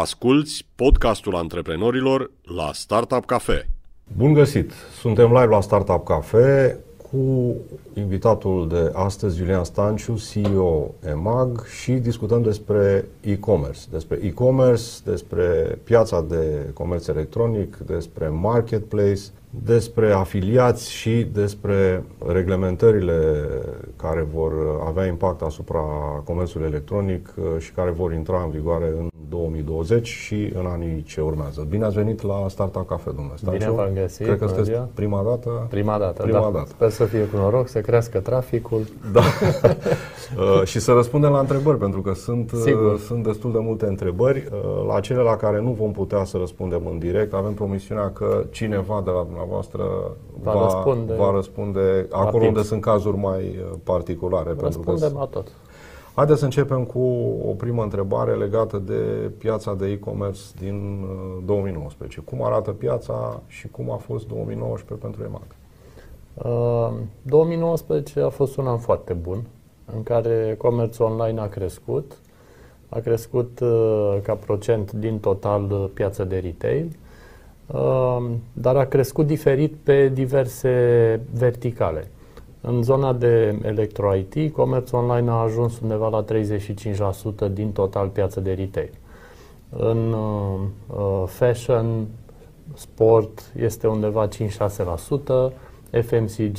[0.00, 3.68] Asculți podcastul antreprenorilor la Startup Cafe.
[4.16, 4.72] Bun găsit!
[5.00, 6.78] Suntem live la Startup Cafe
[7.10, 7.54] cu
[7.94, 16.20] invitatul de astăzi, Julian Stanciu, CEO EMAG și discutăm despre e-commerce, despre e-commerce, despre piața
[16.28, 23.48] de comerț electronic, despre marketplace, despre afiliați și despre reglementările
[23.96, 24.52] care vor
[24.86, 25.80] avea impact asupra
[26.24, 31.20] comerțului electronic uh, și care vor intra în vigoare în 2020 și în anii ce
[31.20, 31.66] urmează.
[31.68, 33.58] Bine ați venit la Startup Cafe, domnule Stanciu.
[33.58, 34.26] Bine v-am găsit.
[34.26, 35.66] Cred că sunteți prima dată.
[35.68, 36.50] Prima dată, prima da.
[36.50, 36.68] dată.
[36.68, 38.86] Sper să fie cu noroc, să crească traficul.
[39.12, 39.20] Da.
[40.60, 44.48] uh, și să răspundem la întrebări, pentru că sunt, uh, sunt destul de multe întrebări.
[44.52, 48.44] Uh, la cele la care nu vom putea să răspundem în direct, avem promisiunea că
[48.50, 53.78] cineva de la dumneavoastră va, va răspunde, va răspunde acolo unde sunt cazuri mai uh,
[53.84, 54.54] particulare.
[54.58, 55.52] Răspundem pentru că la tot.
[56.14, 57.00] Haideți să începem cu
[57.48, 61.04] o primă întrebare legată de piața de e-commerce din
[61.44, 62.20] 2019.
[62.20, 65.46] Uh, cum arată piața și cum a fost 2019 pentru EMAG?
[66.34, 69.42] Uh, 2019 a fost un an foarte bun,
[69.94, 72.18] în care comerțul online a crescut,
[72.88, 77.05] a crescut uh, ca procent din total uh, piața de retail, uh,
[78.52, 82.10] dar a crescut diferit pe diverse verticale.
[82.60, 86.24] În zona de electro-IT, comerțul online a ajuns undeva la
[87.48, 88.90] 35% din total piață de retail.
[89.70, 90.60] În uh,
[90.96, 92.06] uh fashion,
[92.74, 94.32] sport este undeva 5-6%,
[95.90, 96.58] FMCG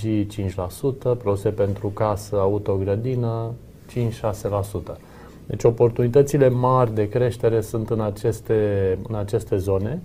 [1.16, 3.52] 5%, produse pentru casă, autogrădină
[3.92, 4.98] 5-6%.
[5.46, 10.02] Deci oportunitățile mari de creștere sunt în aceste, în aceste zone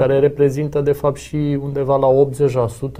[0.00, 2.08] care reprezintă de fapt și undeva la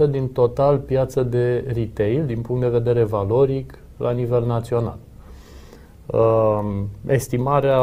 [0.07, 4.97] 80% din total piață de retail din punct de vedere valoric la nivel național.
[6.05, 6.59] Uh,
[7.07, 7.79] estimarea,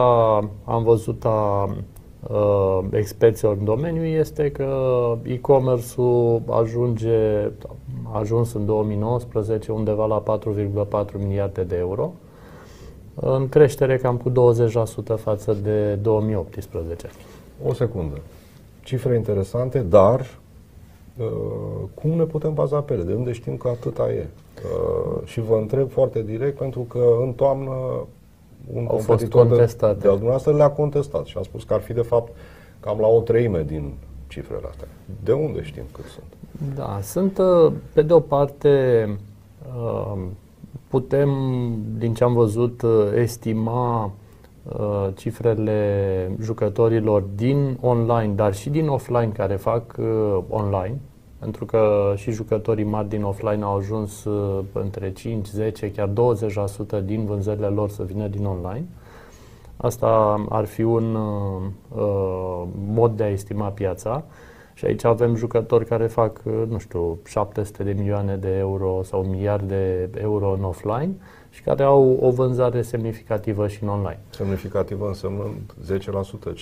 [0.65, 1.69] am văzut a
[2.29, 4.73] uh, experților în domeniu este că
[5.23, 7.51] e-commerce-ul ajunge,
[8.13, 10.23] a ajuns în 2019 undeva la
[11.07, 12.13] 4,4 miliarde de euro,
[13.15, 14.31] în creștere cam cu
[15.17, 17.07] 20% față de 2018.
[17.69, 18.21] O secundă
[18.89, 20.21] cifre interesante, dar
[21.17, 21.27] uh,
[21.95, 23.03] cum ne putem baza pe ele?
[23.03, 24.27] De unde știm că atâta e?
[24.27, 27.71] Uh, și vă întreb foarte direct pentru că în toamnă
[28.73, 29.95] un Au competitor fost contestate.
[29.95, 32.33] de, de dumneavoastră le-a contestat și a spus că ar fi de fapt
[32.81, 33.93] cam la o treime din
[34.29, 34.89] cifrele astea.
[35.25, 36.27] De unde știm cât sunt?
[36.77, 39.09] Da, sunt uh, pe de o parte
[40.89, 41.31] putem,
[41.99, 42.83] din ce am văzut,
[43.15, 44.13] estima
[44.63, 50.99] Uh, cifrele jucătorilor din online, dar și din offline care fac uh, online,
[51.39, 56.11] pentru că și jucătorii mari din offline au ajuns uh, între 5, 10, chiar
[57.01, 58.85] 20% din vânzările lor să vină din online.
[59.77, 64.25] Asta ar fi un uh, mod de a estima piața.
[64.75, 70.09] Și aici avem jucători care fac, nu știu, 700 de milioane de euro sau miliarde
[70.13, 71.15] de euro în offline
[71.51, 74.21] și care au o vânzare semnificativă și în online.
[74.31, 76.53] Semnificativă însemnând 10%,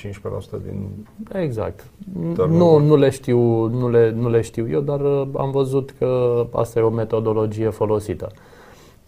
[0.59, 1.07] 15% din...
[1.33, 1.85] Exact.
[2.49, 6.43] Nu, nu, le știu, nu, le, nu le știu eu, dar uh, am văzut că
[6.53, 8.31] asta e o metodologie folosită.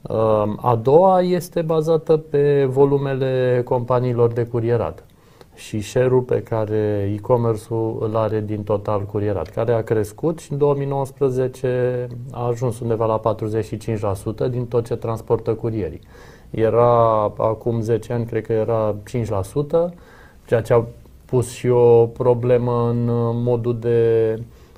[0.02, 5.07] Uh, a doua este bazată pe volumele companiilor de curierat
[5.58, 10.58] și share-ul pe care e-commerce-ul îl are din total curierat, care a crescut și în
[10.58, 13.36] 2019 a ajuns undeva la
[14.46, 16.00] 45% din tot ce transportă curierii.
[16.50, 18.94] Era acum 10 ani, cred că era
[19.90, 19.94] 5%,
[20.46, 20.84] ceea ce a
[21.24, 23.04] pus și o problemă în
[23.42, 24.34] modul de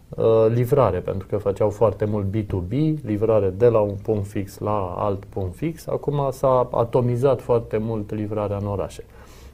[0.09, 4.95] uh, livrare, pentru că făceau foarte mult B2B, livrare de la un punct fix la
[4.99, 5.87] alt punct fix.
[5.87, 9.05] Acum s-a atomizat foarte mult livrarea în orașe.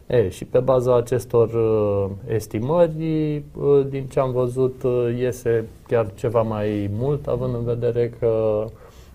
[0.06, 6.14] E, și pe baza acestor uh, estimări, uh, din ce am văzut, uh, iese chiar
[6.14, 8.64] ceva mai mult, având în vedere că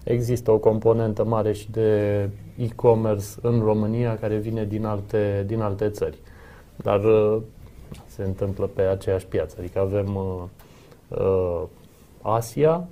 [0.03, 5.89] există o componentă mare și de e-commerce în România care vine din alte, din alte
[5.89, 6.17] țări.
[6.75, 7.37] Dar uh,
[8.05, 9.55] se întâmplă pe aceeași piață.
[9.59, 10.43] Adică avem uh,
[11.19, 11.61] uh,
[12.21, 12.87] Asia,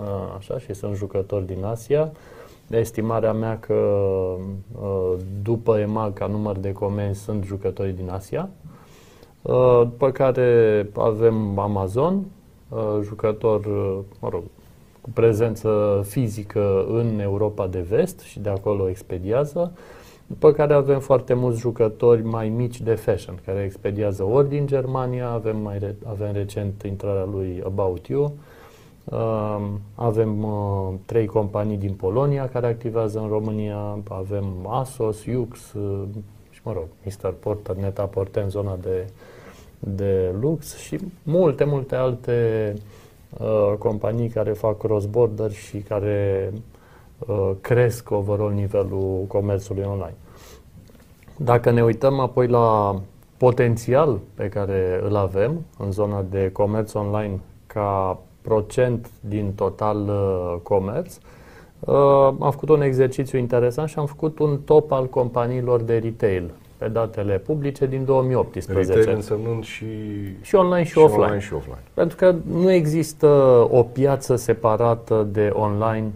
[0.00, 2.12] uh, așa, și sunt jucători din Asia,
[2.76, 3.74] estimarea mea că
[4.80, 5.12] uh,
[5.42, 8.48] după EMAG ca număr de comenzi sunt jucătorii din Asia,
[9.42, 12.24] uh, după care avem Amazon,
[12.68, 13.66] uh, jucător,
[14.20, 14.42] mă rog,
[15.00, 19.72] cu prezență fizică în Europa de vest și de acolo expediază,
[20.26, 25.28] după care avem foarte mulți jucători mai mici de fashion, care expediază ori din Germania,
[25.30, 28.32] avem, mai re- avem recent intrarea lui About You,
[29.94, 36.02] avem uh, trei companii din Polonia care activează în România, avem Asos, Yux uh,
[36.50, 37.32] și mă rog, Mr.
[37.32, 39.06] Porter, Net-a-Porter în zona de,
[39.78, 42.74] de lux și multe, multe alte
[43.38, 46.52] uh, companii care fac cross-border și care
[47.18, 50.16] uh, cresc overall nivelul comerțului online.
[51.36, 53.00] Dacă ne uităm apoi la
[53.36, 60.60] potențial pe care îl avem în zona de comerț online ca procent din total uh,
[60.62, 61.18] comerț,
[61.80, 61.94] uh,
[62.40, 66.88] am făcut un exercițiu interesant și am făcut un top al companiilor de retail pe
[66.88, 68.92] datele publice din 2018.
[68.94, 69.86] Retail însemnând și,
[70.40, 71.22] și online și, și offline.
[71.22, 71.82] online și offline.
[71.94, 73.26] Pentru că nu există
[73.70, 76.10] o piață separată de online,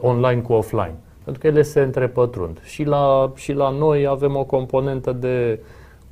[0.00, 0.94] online cu offline.
[1.24, 2.60] Pentru că ele se întrepătrund.
[2.62, 5.58] Și la, și la noi avem o componentă de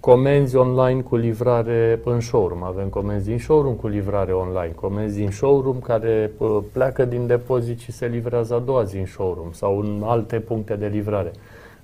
[0.07, 2.63] comenzi online cu livrare în showroom.
[2.63, 7.79] Avem comenzi din showroom cu livrare online, comenzi din showroom care uh, pleacă din depozit
[7.79, 11.31] și se livrează a doua zi în showroom sau în alte puncte de livrare.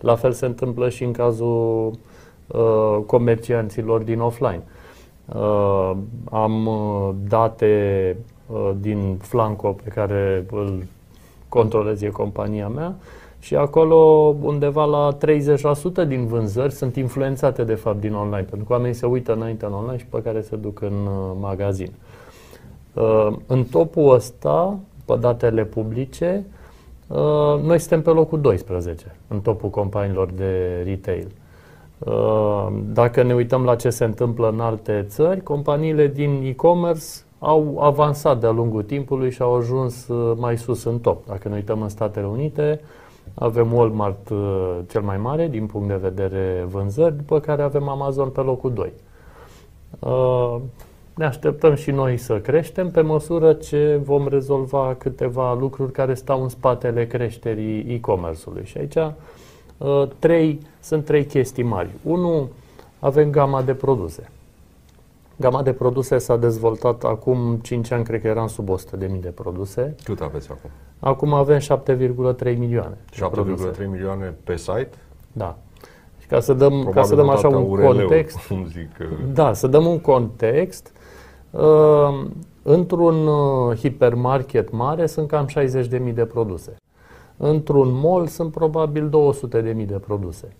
[0.01, 1.93] La fel se întâmplă și în cazul
[2.47, 4.63] uh, comercianților din offline.
[5.35, 5.93] Uh,
[6.31, 8.17] am uh, date
[8.47, 10.83] uh, din Flanco pe care îl
[11.49, 12.97] controlez, e compania mea,
[13.43, 13.97] și acolo
[14.41, 15.17] undeva la
[16.05, 19.65] 30% din vânzări sunt influențate de fapt din online, pentru că oamenii se uită înainte
[19.65, 21.93] în online și pe care se duc în uh, magazin.
[22.95, 26.45] Uh, în topul ăsta, pe datele publice,
[27.07, 31.27] uh, noi suntem pe locul 12 în topul companiilor de retail.
[32.93, 37.05] Dacă ne uităm la ce se întâmplă în alte țări, companiile din e-commerce
[37.39, 40.07] au avansat de-a lungul timpului și au ajuns
[40.37, 41.27] mai sus în top.
[41.27, 42.81] Dacă ne uităm în Statele Unite,
[43.35, 48.29] avem Walmart uh, cel mai mare din punct de vedere vânzări, după care avem Amazon
[48.29, 48.93] pe locul 2.
[49.99, 50.61] Uh,
[51.15, 56.43] ne așteptăm și noi să creștem pe măsură ce vom rezolva câteva lucruri care stau
[56.43, 58.65] în spatele creșterii e-commerce-ului.
[58.65, 61.91] Și aici uh, trei, sunt trei chestii mari.
[62.03, 62.49] Unu,
[62.99, 64.31] avem gama de produse.
[65.37, 69.95] Gama de produse s-a dezvoltat acum 5 ani, cred că eram sub 100.000 de produse.
[70.05, 70.71] Cât aveți acum?
[71.05, 71.65] Acum avem 7,3
[72.59, 72.97] milioane.
[73.13, 74.91] 7,3 milioane pe site?
[75.33, 75.57] Da.
[76.19, 78.47] Și ca să dăm, ca să dăm așa un URL context.
[78.47, 78.89] Cum zic.
[79.33, 80.93] Da, să dăm un context.
[81.51, 82.25] Uh,
[82.63, 86.77] într-un uh, hipermarket mare sunt cam 60.000 de produse.
[87.37, 89.11] Într-un mall sunt probabil
[89.63, 90.57] 200.000 de produse.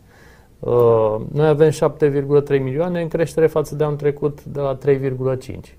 [0.59, 5.77] Uh, noi avem 7,3 milioane în creștere față de anul trecut de la 3,5.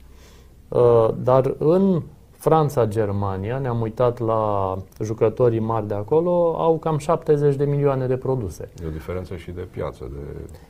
[0.70, 2.02] Uh, dar în
[2.44, 8.18] Franța, Germania, ne-am uitat la jucătorii mari de acolo, au cam 70 de milioane de
[8.18, 8.70] produse.
[8.84, 10.12] E o diferență și de piață.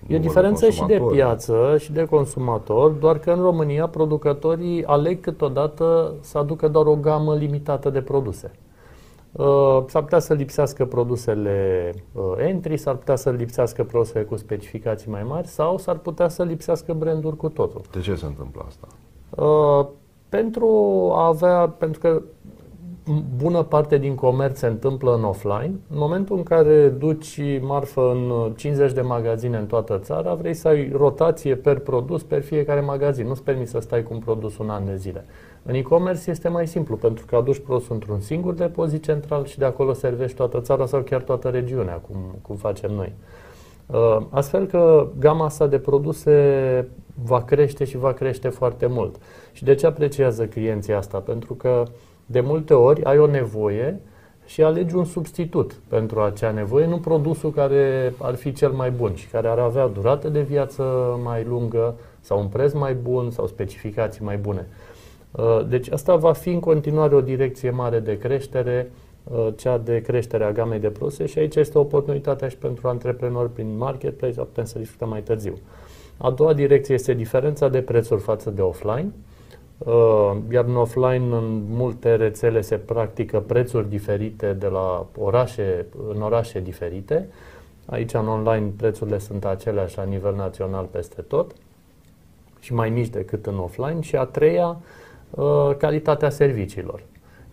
[0.08, 3.88] De e o diferență de și de piață și de consumator, doar că în România
[3.88, 8.52] producătorii aleg câteodată să aducă doar o gamă limitată de produse.
[9.31, 15.12] Uh, s-ar putea să lipsească produsele uh, entry, s-ar putea să lipsească produsele cu specificații
[15.12, 17.81] mai mari sau s-ar putea să lipsească branduri cu totul.
[17.92, 18.88] De ce se întâmplă asta?
[19.44, 19.88] Uh,
[20.35, 20.68] pentru
[21.15, 22.21] a avea, pentru că
[23.38, 25.80] bună parte din comerț se întâmplă în offline.
[25.89, 30.68] În momentul în care duci marfă în 50 de magazine în toată țara, vrei să
[30.68, 33.27] ai rotație per produs, per fiecare magazin.
[33.27, 35.25] Nu-ți permis să stai cu un produs un an de zile.
[35.63, 39.65] În e-commerce este mai simplu, pentru că aduci produsul într-un singur depozit central și de
[39.65, 43.13] acolo servești toată țara sau chiar toată regiunea, cum, cum facem noi.
[43.19, 43.43] Uh,
[44.30, 46.88] astfel că gama asta de produse
[47.24, 49.15] va crește și va crește foarte mult.
[49.51, 51.17] Și de ce apreciază clienții asta?
[51.17, 51.84] Pentru că
[52.25, 54.00] de multe ori ai o nevoie
[54.46, 59.15] și alegi un substitut pentru acea nevoie, nu produsul care ar fi cel mai bun
[59.15, 60.84] și care ar avea durată de viață
[61.24, 64.67] mai lungă sau un preț mai bun sau specificații mai bune.
[65.32, 69.02] Uh, deci asta va fi în continuare o direcție mare de creștere, uh,
[69.56, 73.77] cea de creștere a gamei de produse și aici este oportunitatea și pentru antreprenori prin
[73.77, 75.53] marketplace, putem să discutăm mai târziu.
[76.18, 79.12] A doua direcție este diferența de prețuri față de offline,
[79.77, 86.22] uh, iar în offline în multe rețele se practică prețuri diferite de la orașe, în
[86.22, 87.27] orașe diferite.
[87.86, 91.51] Aici în online prețurile sunt aceleași la nivel național peste tot
[92.60, 94.01] și mai mici decât în offline.
[94.01, 94.77] Și a treia,
[95.30, 97.03] uh, calitatea serviciilor,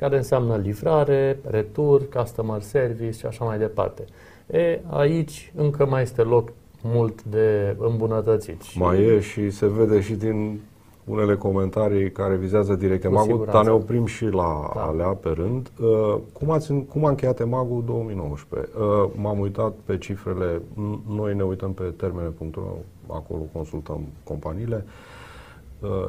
[0.01, 4.05] care înseamnă livrare, retur, customer service și așa mai departe.
[4.47, 6.53] E, aici încă mai este loc
[6.83, 8.75] mult de îmbunătățit.
[8.75, 10.61] Mai e și se vede și din
[11.05, 14.83] unele comentarii care vizează direct EMAG-ul, dar ne oprim și la da.
[14.83, 15.71] alea pe rând.
[15.81, 18.71] Uh, cum, ați, cum a încheiat EMAG-ul 2019?
[18.75, 20.63] Uh, m-am uitat pe cifrele,
[21.09, 22.77] noi ne uităm pe termene.ro,
[23.07, 24.93] acolo consultăm companiile uh,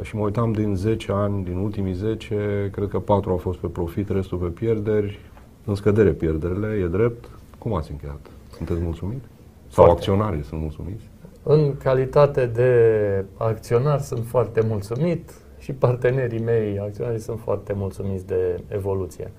[0.01, 3.68] și mă uitam din 10 ani, din ultimii 10, cred că 4 au fost pe
[3.68, 5.20] profit, restul pe pierderi,
[5.66, 7.30] în scădere pierderile, e drept.
[7.58, 8.20] Cum ați încheiat?
[8.56, 9.24] Sunteți mulțumit?
[9.68, 9.92] Sau foarte.
[9.92, 11.04] acționarii sunt mulțumiți?
[11.44, 18.63] În calitate de acționar sunt foarte mulțumit și partenerii mei acționari sunt foarte mulțumiți de
[18.68, 19.32] evoluție.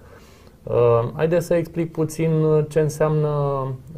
[0.63, 2.31] Uh, haideți să explic puțin
[2.69, 3.29] ce înseamnă,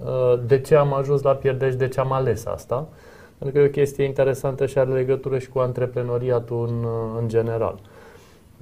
[0.04, 2.88] uh, de ce am ajuns la pierderi și de ce am ales asta.
[3.38, 7.28] Pentru că e o chestie interesantă și are legătură și cu antreprenoriatul în, uh, în
[7.28, 7.78] general.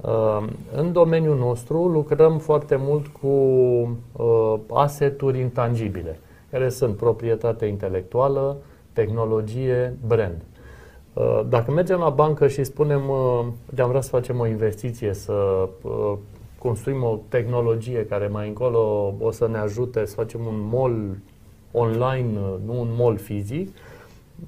[0.01, 6.19] Uh, în domeniul nostru lucrăm foarte mult cu uh, aseturi intangibile,
[6.51, 8.57] care sunt proprietate intelectuală,
[8.93, 10.41] tehnologie, brand.
[11.13, 15.69] Uh, dacă mergem la bancă și spunem uh, am vrea să facem o investiție, să
[15.81, 16.13] uh,
[16.59, 21.17] construim o tehnologie care mai încolo o să ne ajute să facem un mall
[21.71, 23.75] online, nu un mall fizic,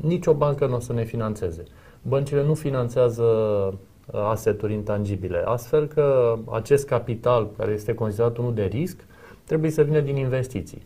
[0.02, 1.64] nicio bancă nu o să ne financeze.
[2.02, 3.24] Băncile nu finanțează
[4.12, 9.06] aseturi intangibile, astfel că acest capital, care este considerat unul de risc,
[9.44, 10.82] trebuie să vină din investiții.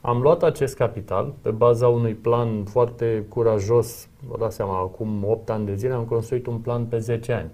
[0.00, 5.50] Am luat acest capital pe baza unui plan foarte curajos, vă dați seama, acum 8
[5.50, 7.50] ani de zile am construit un plan pe 10 ani,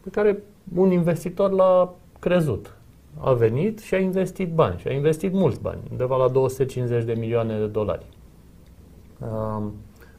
[0.00, 0.42] pe care
[0.76, 2.76] un investitor l-a crezut.
[3.18, 7.12] A venit și a investit bani, și a investit mulți bani, undeva la 250 de
[7.12, 8.06] milioane de dolari.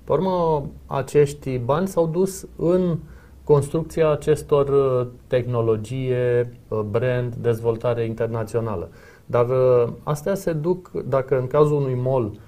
[0.03, 2.97] Pe urmă, acești bani s-au dus în
[3.43, 8.89] construcția acestor uh, tehnologie, uh, brand, dezvoltare internațională.
[9.25, 12.39] Dar uh, astea se duc, dacă în cazul unui mall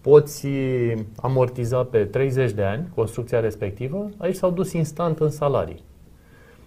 [0.00, 0.46] poți
[1.16, 5.84] amortiza pe 30 de ani construcția respectivă, aici s-au dus instant în salarii.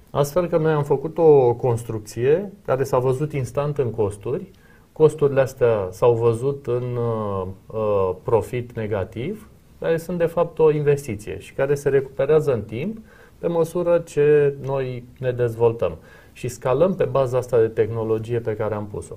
[0.09, 4.51] Astfel că noi am făcut o construcție care s-a văzut instant în costuri,
[4.91, 9.49] costurile astea s-au văzut în uh, profit negativ,
[9.85, 12.97] care sunt de fapt o investiție și care se recuperează în timp
[13.39, 15.97] pe măsură ce noi ne dezvoltăm
[16.33, 19.15] și scalăm pe baza asta de tehnologie pe care am pus-o.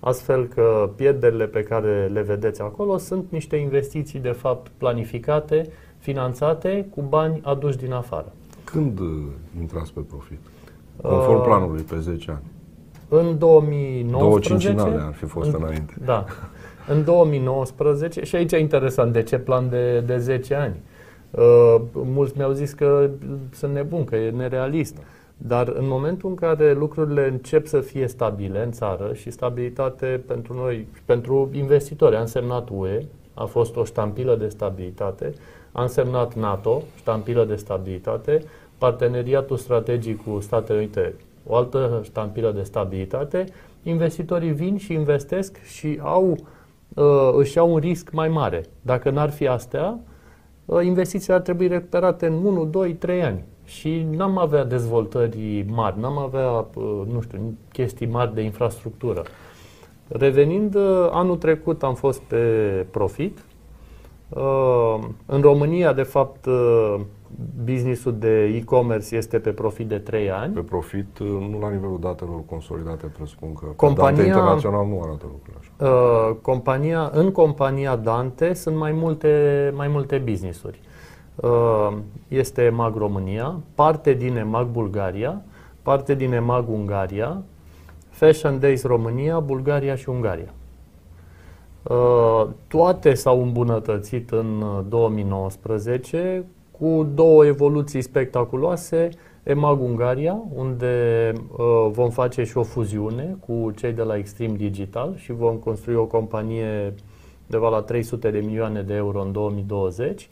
[0.00, 6.86] Astfel că pierderile pe care le vedeți acolo sunt niște investiții de fapt planificate, finanțate
[6.94, 8.32] cu bani aduși din afară.
[8.64, 9.06] Când uh,
[9.60, 10.38] intrați pe profit?
[11.02, 12.44] Conform uh, planului pe 10 ani.
[13.08, 14.72] În 2019.
[14.72, 15.94] 25 ar fi fost în, înainte.
[16.04, 16.24] Da.
[16.88, 20.74] În 2019, și aici e interesant, de ce plan de, de 10 ani?
[21.30, 23.10] Uh, mulți mi-au zis că
[23.52, 24.96] sunt nebun, că e nerealist.
[25.36, 30.54] Dar în momentul în care lucrurile încep să fie stabile în țară și stabilitate pentru
[30.54, 35.34] noi, pentru investitori, a însemnat UE, a fost o ștampilă de stabilitate,
[35.72, 38.42] a însemnat NATO, ștampilă de stabilitate,
[38.78, 41.14] parteneriatul strategic cu Statele Unite,
[41.46, 43.44] o altă ștampilă de stabilitate,
[43.82, 46.38] investitorii vin și investesc și au, uh,
[47.32, 48.64] își au un risc mai mare.
[48.82, 49.98] Dacă n-ar fi astea,
[50.64, 56.00] uh, investițiile ar trebui recuperate în 1, 2, 3 ani și n-am avea dezvoltări mari,
[56.00, 59.22] n-am avea, uh, nu știu, chestii mari de infrastructură.
[60.08, 62.36] Revenind, uh, anul trecut am fost pe
[62.90, 63.44] profit.
[64.30, 66.46] Uh, în România, de fapt,
[67.64, 70.54] businessul de e-commerce este pe profit de 3 ani.
[70.54, 75.58] Pe profit, nu la nivelul datelor consolidate, presupun că compania, Dante Internațional nu arată lucrurile
[75.60, 76.38] așa.
[76.42, 80.80] compania, în compania Dante sunt mai multe, mai multe businessuri.
[81.34, 81.96] Uh,
[82.28, 85.42] este EMAG România, parte din EMAG Bulgaria,
[85.82, 87.42] parte din EMAG Ungaria,
[88.08, 90.54] Fashion Days România, Bulgaria și Ungaria.
[91.82, 96.44] Uh, toate s-au îmbunătățit în 2019
[96.78, 99.08] cu două evoluții spectaculoase.
[99.42, 105.14] EMAG Ungaria, unde uh, vom face și o fuziune cu cei de la Extreme Digital
[105.16, 106.94] și vom construi o companie
[107.46, 110.28] de la 300 de milioane de euro în 2020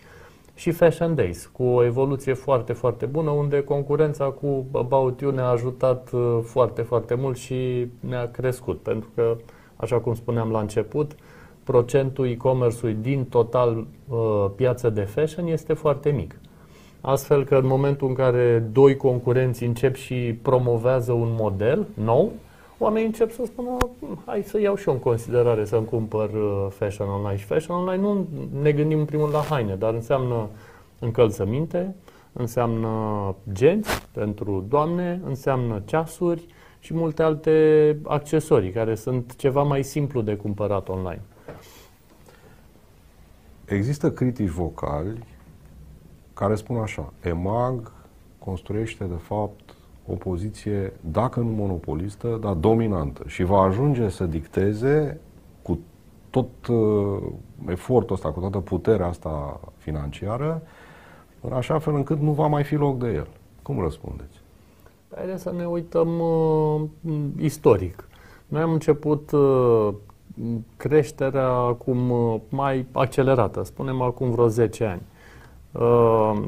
[0.55, 5.49] și Fashion Days, cu o evoluție foarte, foarte bună, unde concurența cu About You ne-a
[5.49, 9.37] ajutat uh, foarte, foarte mult și ne-a crescut, pentru că,
[9.77, 11.15] așa cum spuneam la început,
[11.71, 14.17] procentul e-commerce-ului din total uh,
[14.57, 16.35] piață de fashion este foarte mic.
[17.01, 22.33] Astfel că în momentul în care doi concurenți încep și promovează un model nou,
[22.79, 23.77] oamenii încep să spună,
[24.25, 27.39] hai să iau și eu în considerare să-mi cumpăr uh, fashion online.
[27.39, 28.27] Și fashion online nu
[28.63, 30.49] ne gândim în primul la haine, dar înseamnă
[30.99, 31.95] încălțăminte,
[32.33, 32.91] înseamnă
[33.53, 36.47] genți pentru doamne, înseamnă ceasuri
[36.79, 41.23] și multe alte accesorii care sunt ceva mai simplu de cumpărat online.
[43.69, 45.25] Există critici vocali
[46.35, 47.93] care spun așa, EMAG
[48.39, 49.75] construiește de fapt
[50.07, 55.21] o poziție, dacă nu monopolistă, dar dominantă și va ajunge să dicteze
[55.63, 55.79] cu
[56.31, 57.23] tot uh,
[57.67, 60.63] efortul ăsta, cu toată puterea asta financiară,
[61.41, 63.29] în așa fel încât nu va mai fi loc de el.
[63.63, 64.41] Cum răspundeți?
[65.15, 66.83] Haideți să ne uităm uh,
[67.39, 68.09] istoric.
[68.47, 69.95] Noi am început uh,
[70.77, 72.13] creșterea acum
[72.49, 75.03] mai accelerată, spunem acum vreo 10 ani.
[75.73, 76.43] Uh,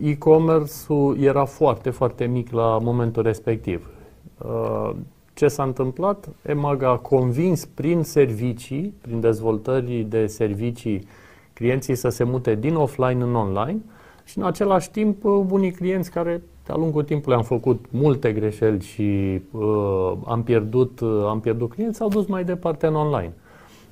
[0.00, 3.90] e-commerce-ul era foarte, foarte mic la momentul respectiv.
[4.38, 4.90] Uh,
[5.34, 6.28] ce s-a întâmplat?
[6.42, 11.06] EMAG a convins prin servicii, prin dezvoltării de servicii,
[11.52, 13.80] clienții să se mute din offline în online
[14.24, 19.40] și în același timp unii clienți care de-a lungul timpului am făcut multe greșeli și
[19.50, 23.32] uh, am, pierdut, uh, am pierdut clienți, s-au dus mai departe în online.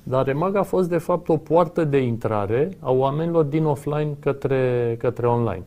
[0.03, 4.95] Dar Remag a fost de fapt o poartă de intrare a oamenilor din offline către,
[4.99, 5.63] către online.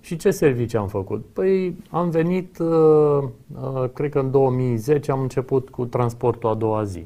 [0.00, 1.24] Și ce servicii am făcut?
[1.32, 3.22] Păi am venit, uh,
[3.62, 7.04] uh, cred că în 2010 am început cu transportul a doua zi,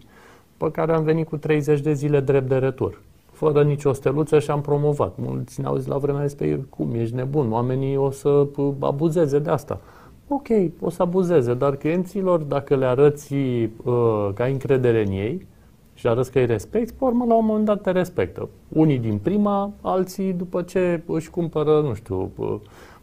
[0.57, 3.01] pe care am venit cu 30 de zile drept de retur
[3.43, 5.13] fără nicio steluță și am promovat.
[5.17, 9.51] Mulți ne-au zis la vremea respectivă, cum, ești nebun, oamenii o să uh, abuzeze de
[9.51, 9.81] asta.
[10.29, 10.47] Ok,
[10.81, 15.47] o să abuzeze, dar clienților, dacă le arăți uh, că ai încredere în ei
[15.95, 18.49] și arăți că îi respecti, pe urmă, la un moment dat te respectă.
[18.69, 22.55] Unii din prima, alții după ce își cumpără, nu știu, uh,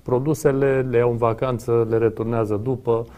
[0.02, 2.92] produsele, le iau în vacanță, le returnează după.
[2.92, 3.12] Uh,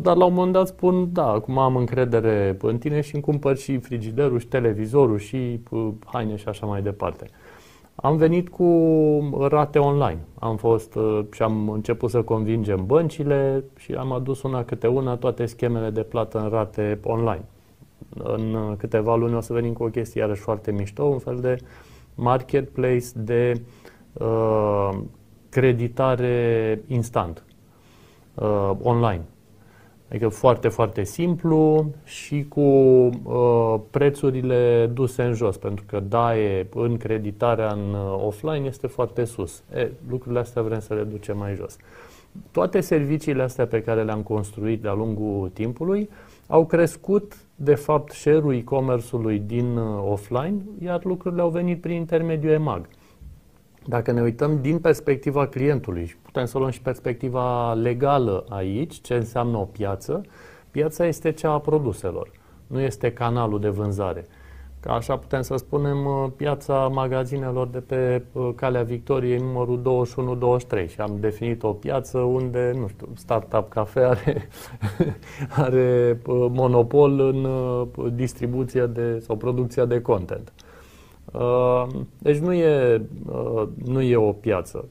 [0.00, 3.56] dar la un moment dat spun, da, acum am încredere în tine și îmi cumpăr
[3.56, 7.26] și frigiderul și televizorul și uh, haine și așa mai departe.
[7.94, 8.66] Am venit cu
[9.48, 10.18] rate online.
[10.38, 15.16] Am fost uh, și am început să convingem băncile și am adus una câte una
[15.16, 17.44] toate schemele de plată în rate online.
[18.14, 21.56] În câteva luni o să venim cu o chestie iarăși foarte mișto, un fel de
[22.14, 23.60] marketplace de
[24.12, 24.90] uh,
[25.48, 27.44] creditare instant
[28.34, 29.24] uh, online.
[30.08, 36.96] Adică foarte, foarte simplu și cu uh, prețurile duse în jos, pentru că DAE în
[36.96, 39.62] creditarea în uh, offline este foarte sus.
[39.74, 41.76] E, lucrurile astea vrem să le ducem mai jos.
[42.50, 46.08] Toate serviciile astea pe care le-am construit de-a lungul timpului
[46.46, 52.52] au crescut, de fapt, share-ul e-commerce-ului din uh, offline, iar lucrurile au venit prin intermediul
[52.52, 52.88] EMAG.
[53.88, 59.14] Dacă ne uităm din perspectiva clientului și putem să luăm și perspectiva legală aici, ce
[59.14, 60.20] înseamnă o piață,
[60.70, 62.30] piața este cea a produselor,
[62.66, 64.26] nu este canalul de vânzare.
[64.80, 70.06] Ca așa putem să spunem uh, piața magazinelor de pe uh, Calea Victoriei numărul
[70.84, 74.48] 21-23 și am definit o piață unde, nu știu, Startup Cafe are,
[75.64, 77.48] are uh, monopol în
[78.14, 80.52] distribuția de, sau producția de content.
[80.56, 80.75] Uh,
[82.18, 84.88] deci nu e, uh, nu e o piață.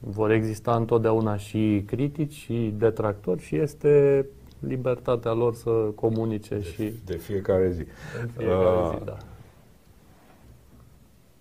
[0.00, 4.26] Vor exista întotdeauna și critici și detractori și este
[4.58, 6.92] libertatea lor să comunice de, și...
[7.04, 7.82] De fiecare zi.
[8.22, 9.16] De fiecare uh, zi, da.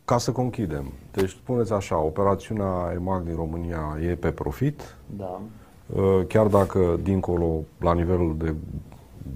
[0.06, 4.96] Ca să conchidem, deci spuneți așa, operațiunea EMAG din România e pe profit.
[5.16, 5.42] Da.
[6.28, 8.56] Chiar dacă dincolo, la nivelul de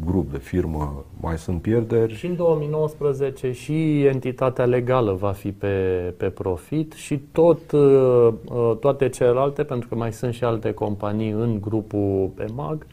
[0.06, 2.14] grup, de firmă, mai sunt pierderi?
[2.14, 8.78] Și în 2019 și entitatea legală va fi pe, pe profit și tot, uh, uh,
[8.80, 12.86] toate celelalte, pentru că mai sunt și alte companii în grupul EMAG,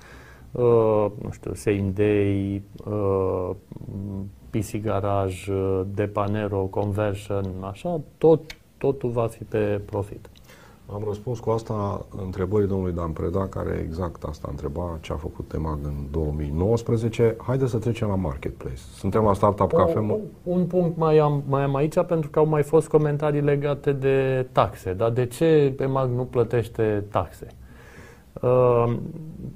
[0.52, 2.62] uh, nu știu, Same Day,
[4.50, 5.52] PC Garage,
[5.94, 8.40] Depanero, Conversion, așa, tot,
[8.78, 10.28] totul va fi pe profit.
[10.92, 15.48] Am răspuns cu asta întrebării domnului Dan Preda, care exact asta întreba, ce a făcut
[15.48, 17.36] Temag în 2019.
[17.38, 18.76] Haideți să trecem la Marketplace.
[18.76, 20.20] Suntem la Startup o, Cafe.
[20.42, 24.46] Un punct mai am, mai am aici, pentru că au mai fost comentarii legate de
[24.52, 24.92] taxe.
[24.92, 27.46] Dar de ce Temag nu plătește taxe?
[28.40, 28.92] Uh,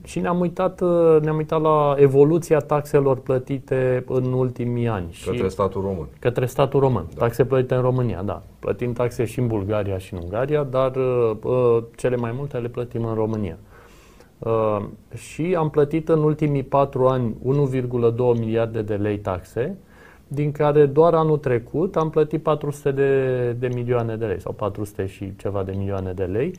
[0.04, 5.18] și ne-am uitat, uh, ne-am uitat la evoluția taxelor plătite în ultimii ani.
[5.24, 6.08] Către și statul român.
[6.18, 7.06] Către statul român.
[7.14, 7.20] Da.
[7.20, 8.42] Taxe plătite în România, da.
[8.58, 12.68] Plătim taxe și în Bulgaria și în Ungaria, dar uh, uh cele mai multe le
[12.68, 13.56] plătim în România.
[14.38, 14.78] Uh,
[15.14, 19.78] și am plătit în ultimii patru ani 1,2 miliarde de lei taxe,
[20.28, 25.06] din care doar anul trecut am plătit 400 de, de milioane de lei sau 400
[25.06, 26.52] și ceva de milioane de lei.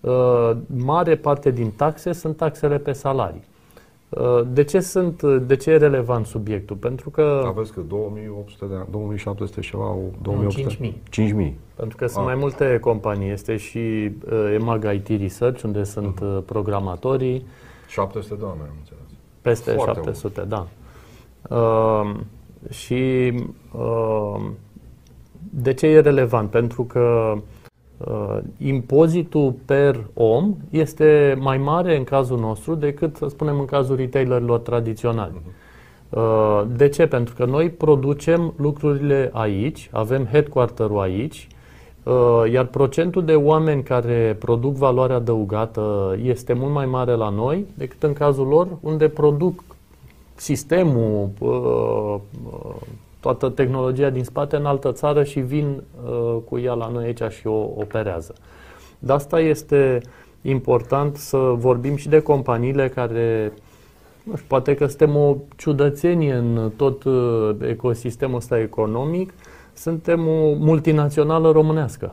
[0.00, 3.44] Uh, Uh, mare parte din taxe sunt taxele pe salarii.
[4.08, 6.76] Uh, de ce, sunt, de ce e relevant subiectul?
[6.76, 7.42] Pentru că...
[7.46, 10.68] Aveți că 2800 de 2700 ceva, 2800?
[10.68, 11.02] 5000.
[11.10, 11.58] 5000.
[11.74, 12.06] Pentru că A.
[12.06, 13.30] sunt mai multe companii.
[13.30, 16.44] Este și uh, EMAG IT Research, unde sunt uh-huh.
[16.44, 17.46] programatorii.
[17.88, 19.02] 700 de oameni, am înțeles.
[19.42, 20.48] Peste Foarte 700, mult.
[20.48, 20.66] da.
[21.56, 22.16] Uh,
[22.70, 23.32] și
[23.72, 24.40] uh,
[25.50, 26.50] de ce e relevant?
[26.50, 27.42] Pentru că uh,
[28.04, 33.96] uh, impozitul per om este mai mare în cazul nostru decât, să spunem, în cazul
[33.96, 35.40] retailerilor tradiționali.
[36.10, 37.06] Uh, de ce?
[37.06, 41.48] Pentru că noi producem lucrurile aici, avem headquarter-ul aici,
[42.02, 47.66] uh, iar procentul de oameni care produc valoare adăugată este mult mai mare la noi
[47.74, 49.64] decât în cazul lor, unde produc
[50.34, 51.28] sistemul,
[53.20, 55.82] toată tehnologia din spate în altă țară și vin
[56.44, 58.34] cu ea la noi aici și o operează.
[58.98, 60.00] De asta este
[60.42, 63.52] important să vorbim și de companiile care
[64.24, 67.02] nu știu, poate că suntem o ciudățenie în tot
[67.68, 69.34] ecosistemul ăsta economic,
[69.72, 72.12] suntem o multinațională românească.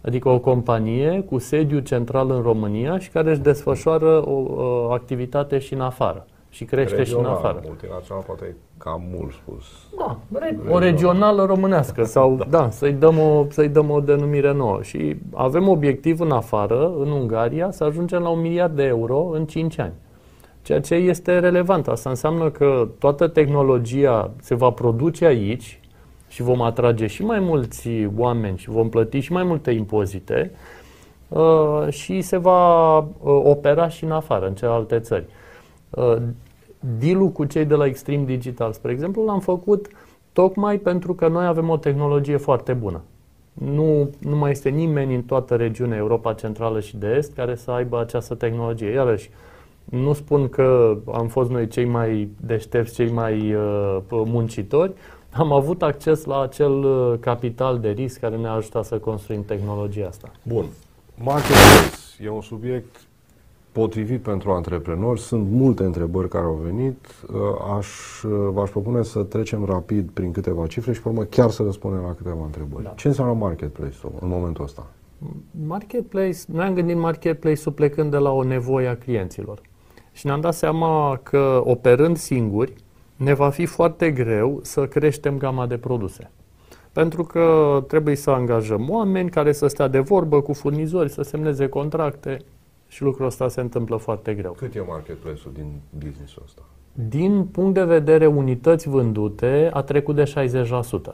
[0.00, 5.58] Adică o companie cu sediu central în România și care își desfășoară o, o activitate
[5.58, 6.26] și în afară.
[6.50, 7.62] Și crește regional, și în afară.
[7.66, 9.64] Multinațional poate e cam mult spus.
[9.98, 10.72] Da, regional.
[10.72, 14.82] o regională românească sau da, da să-i, dăm o, să-i dăm o denumire nouă.
[14.82, 19.46] Și avem obiectiv în afară, în Ungaria, să ajungem la un miliard de euro în
[19.46, 19.92] 5 ani.
[20.62, 21.88] Ceea ce este relevant.
[21.88, 25.80] Asta înseamnă că toată tehnologia se va produce aici,
[26.28, 30.50] și vom atrage și mai mulți oameni și vom plăti și mai multe impozite
[31.28, 35.24] uh, și se va uh, opera și în afară, în celelalte țări.
[35.90, 36.16] Uh,
[36.98, 39.86] deal cu cei de la Extreme Digital, spre exemplu, l-am făcut
[40.32, 43.00] tocmai pentru că noi avem o tehnologie foarte bună.
[43.52, 47.70] Nu, nu mai este nimeni în toată regiunea Europa Centrală și de Est care să
[47.70, 48.90] aibă această tehnologie.
[48.90, 49.30] Iarăși,
[49.84, 54.92] nu spun că am fost noi cei mai deștepți, cei mai uh, muncitori,
[55.30, 60.06] am avut acces la acel uh, capital de risc care ne-a ajutat să construim tehnologia
[60.06, 60.30] asta.
[60.42, 60.64] Bun.
[61.22, 63.07] Marketplace e un subiect
[63.78, 65.20] potrivit pentru antreprenori.
[65.20, 67.06] Sunt multe întrebări care au venit.
[67.32, 67.38] Uh,
[67.76, 67.86] aș,
[68.22, 72.00] uh, v-aș propune să trecem rapid prin câteva cifre și, pe urmă, chiar să răspundem
[72.00, 72.84] la câteva întrebări.
[72.84, 72.92] Da.
[72.96, 74.86] Ce înseamnă marketplace-ul în momentul ăsta?
[75.66, 79.60] Marketplace, noi am gândit marketplace-ul plecând de la o nevoie a clienților.
[80.12, 82.74] Și ne-am dat seama că operând singuri,
[83.16, 86.30] ne va fi foarte greu să creștem gama de produse.
[86.92, 87.44] Pentru că
[87.86, 92.38] trebuie să angajăm oameni care să stea de vorbă cu furnizori, să semneze contracte
[92.88, 94.52] și lucrul ăsta se întâmplă foarte greu.
[94.52, 96.62] Cât e marketplace-ul din business-ul ăsta?
[96.92, 100.50] Din punct de vedere unități vândute, a trecut de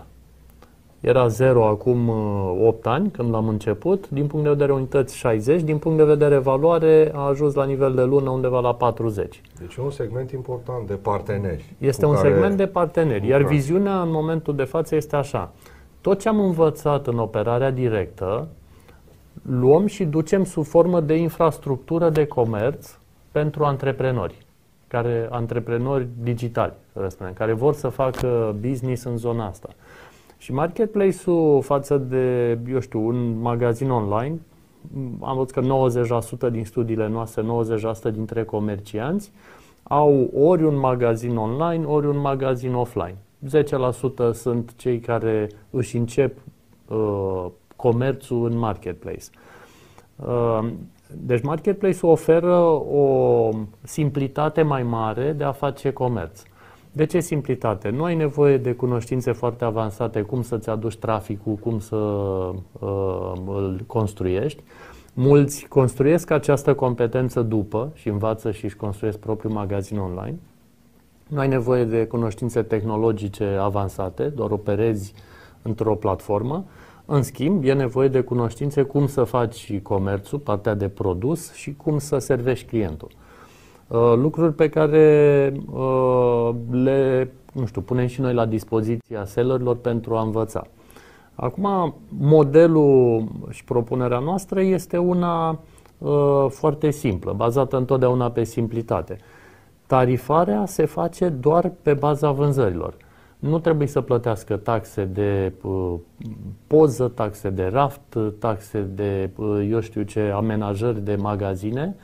[0.00, 0.04] 60%.
[1.00, 4.08] Era 0 acum 8 uh, ani, când l-am început.
[4.08, 5.62] Din punct de vedere unități, 60.
[5.62, 9.40] Din punct de vedere valoare, a ajuns la nivel de lună undeva la 40.
[9.58, 11.74] Deci e un segment important de parteneri.
[11.78, 13.26] Este un segment de parteneri.
[13.26, 15.52] Iar viziunea în momentul de față este așa.
[16.00, 18.48] Tot ce am învățat în operarea directă,
[19.48, 22.98] luăm și ducem sub formă de infrastructură de comerț
[23.32, 24.44] pentru antreprenori
[24.94, 29.68] care antreprenori digitali, să spunem, care vor să facă business în zona asta.
[30.38, 34.38] Și marketplace-ul față de, eu știu, un magazin online,
[35.20, 35.60] am văzut că
[36.48, 37.42] 90% din studiile noastre,
[38.10, 39.32] 90% dintre comercianți
[39.82, 43.16] au ori un magazin online, ori un magazin offline.
[44.30, 46.38] 10% sunt cei care își încep
[46.88, 49.24] uh, comerțul în marketplace.
[50.16, 50.68] Uh,
[51.16, 52.56] deci marketplace-ul oferă
[52.92, 53.48] o
[53.82, 56.42] simplitate mai mare de a face comerț.
[56.92, 57.88] De ce simplitate?
[57.88, 63.80] Nu ai nevoie de cunoștințe foarte avansate, cum să-ți aduci traficul, cum să uh, îl
[63.86, 64.62] construiești.
[65.14, 70.38] Mulți construiesc această competență după și învață și își construiesc propriul magazin online.
[71.28, 75.14] Nu ai nevoie de cunoștințe tehnologice avansate, doar operezi
[75.62, 76.64] într-o platformă.
[77.06, 81.98] În schimb, e nevoie de cunoștințe cum să faci comerțul, partea de produs și cum
[81.98, 83.08] să servești clientul.
[83.88, 90.16] Uh, lucruri pe care uh, le, nu știu, punem și noi la dispoziția sellerilor pentru
[90.16, 90.66] a învăța.
[91.34, 95.58] Acum, modelul și propunerea noastră este una
[95.98, 99.18] uh, foarte simplă, bazată întotdeauna pe simplitate.
[99.86, 102.96] Tarifarea se face doar pe baza vânzărilor.
[103.44, 105.94] Nu trebuie să plătească taxe de uh,
[106.66, 111.96] poză, taxe de raft, taxe de, uh, eu știu ce, amenajări de magazine,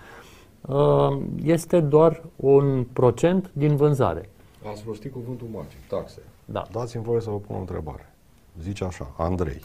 [0.69, 4.29] Uh, este doar un procent din vânzare.
[4.71, 6.19] Ați rostit cuvântul magic, taxe.
[6.45, 6.67] Da.
[6.73, 8.13] Dați-mi voie să vă pun o întrebare.
[8.63, 9.61] Zice așa, Andrei.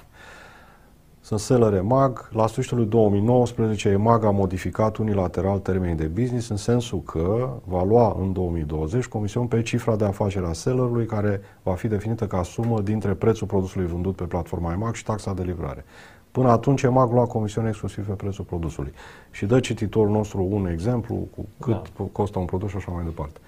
[1.26, 2.30] Sunt seller EMAG.
[2.32, 7.84] La sfârșitul lui 2019, EMAG a modificat unilateral termenii de business în sensul că va
[7.84, 12.44] lua în 2020 comision pe cifra de afacere a sellerului care va fi definită ca
[12.44, 15.86] sumă dintre prețul produsului vândut pe platforma EMAG și taxa de livrare.
[16.32, 18.94] Până atunci EMAG lua comisiune exclusiv pe prețul produsului.
[19.32, 22.04] Și dă cititorul nostru un exemplu cu cât da.
[22.12, 23.40] costă un produs și așa mai departe.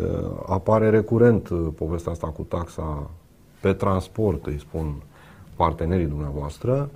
[0.00, 3.10] Uh, apare recurent uh, povestea asta cu taxa
[3.60, 4.94] pe transport, îi spun
[5.56, 6.90] partenerii dumneavoastră,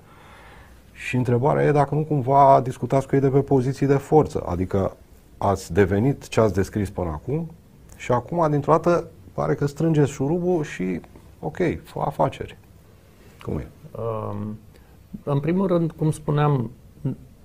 [0.95, 4.95] și întrebarea e dacă nu cumva discutați cu ei de pe poziții de forță, adică
[5.37, 7.49] ați devenit ce ați descris până acum
[7.97, 11.01] și acum, dintr-o dată, pare că strângeți șurubul și,
[11.39, 12.57] ok, fă afaceri.
[13.41, 13.67] Cum e?
[13.91, 14.57] Um,
[15.23, 16.71] în primul rând, cum spuneam,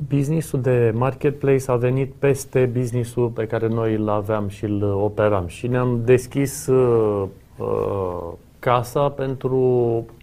[0.08, 5.46] businessul de marketplace a venit peste businessul pe care noi îl aveam și îl operam
[5.46, 9.58] și ne-am deschis uh, uh, casa pentru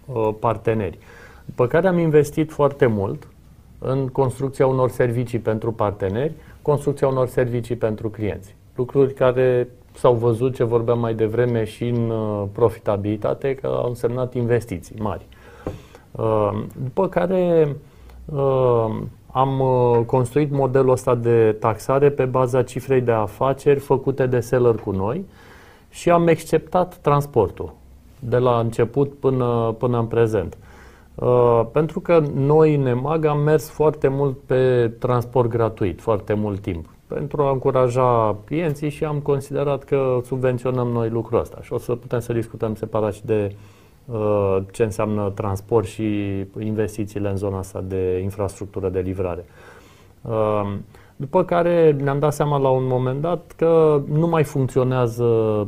[0.06, 0.98] uh, parteneri.
[1.48, 3.28] După care am investit foarte mult
[3.78, 6.32] în construcția unor servicii pentru parteneri,
[6.62, 8.54] construcția unor servicii pentru clienți.
[8.74, 14.34] Lucruri care s-au văzut ce vorbeam mai devreme și în uh, profitabilitate, că au însemnat
[14.34, 15.26] investiții mari.
[16.10, 16.50] Uh,
[16.82, 17.76] după care
[18.24, 18.96] uh,
[19.32, 19.62] am
[20.06, 25.24] construit modelul ăsta de taxare pe baza cifrei de afaceri făcute de seller cu noi
[25.90, 27.72] și am acceptat transportul
[28.18, 30.56] de la început până, până în prezent.
[31.18, 36.60] Uh, pentru că noi în EMAG am mers foarte mult pe transport gratuit, foarte mult
[36.60, 41.58] timp, pentru a încuraja clienții și am considerat că subvenționăm noi lucrul ăsta.
[41.62, 43.54] Și o să putem să discutăm separat și de
[44.04, 46.04] uh, ce înseamnă transport și
[46.58, 49.44] investițiile în zona asta de infrastructură de livrare.
[50.22, 50.74] Uh,
[51.20, 55.24] după care ne-am dat seama la un moment dat că nu mai funcționează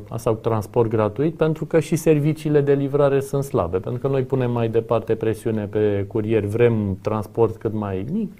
[0.08, 3.78] asta cu transport gratuit pentru că și serviciile de livrare sunt slabe.
[3.78, 8.32] Pentru că noi punem mai departe presiune pe curier, vrem transport cât mai mic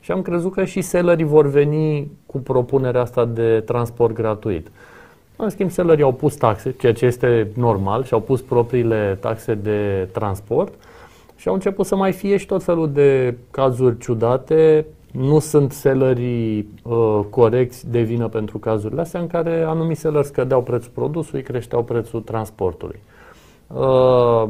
[0.00, 4.70] și am crezut că și sellerii vor veni cu propunerea asta de transport gratuit.
[5.36, 9.54] În schimb, sellerii au pus taxe, ceea ce este normal, și au pus propriile taxe
[9.54, 10.74] de transport
[11.36, 16.68] și au început să mai fie și tot felul de cazuri ciudate nu sunt sellerii
[16.82, 21.82] uh, corecți de vină pentru cazurile astea în care anumiți selleri scădeau prețul produsului, creșteau
[21.82, 23.00] prețul transportului.
[23.66, 24.48] Uh,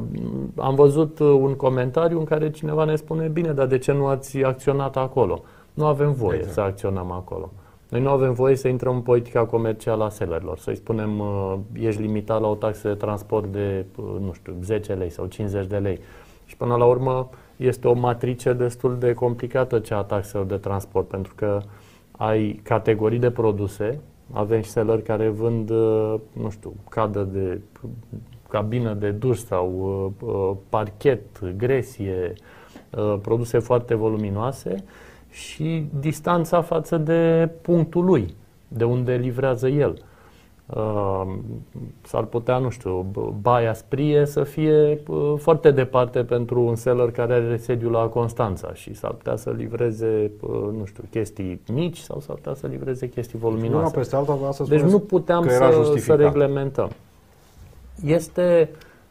[0.57, 4.43] am văzut un comentariu în care cineva ne spune, bine, dar de ce nu ați
[4.43, 5.43] acționat acolo?
[5.75, 6.55] Nu avem voie exact.
[6.55, 7.51] să acționăm acolo.
[7.89, 12.01] Noi nu avem voie să intrăm în politica comercială a sellerilor, să-i spunem, uh, ești
[12.01, 15.77] limitat la o taxă de transport de, uh, nu știu, 10 lei sau 50 de
[15.77, 15.99] lei.
[16.45, 17.29] Și până la urmă,
[17.61, 21.61] este o matrice destul de complicată cea a taxelor de transport, pentru că
[22.11, 24.01] ai categorii de produse,
[24.33, 27.61] avem și seller care vând, uh, nu știu, cadă de
[28.49, 29.73] cabină de duș sau
[30.21, 32.33] uh, uh, parchet, gresie,
[33.23, 34.85] produse foarte voluminoase
[35.31, 38.35] și distanța față de punctul lui,
[38.69, 40.03] de unde livrează el.
[40.75, 41.33] Uh,
[42.03, 43.07] s-ar putea, nu știu,
[43.41, 48.75] Baia Sprie să fie uh, foarte departe pentru un seller care are sediul la Constanța
[48.75, 53.09] și s-ar putea să livreze, uh, nu știu, chestii mici sau s-ar putea să livreze
[53.09, 53.85] chestii voluminoase.
[53.85, 56.91] Una peste alta, să deci nu puteam să, să reglementăm.
[58.05, 58.71] Este,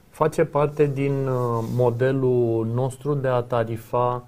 [0.09, 1.13] face parte din
[1.75, 4.27] modelul nostru de a tarifa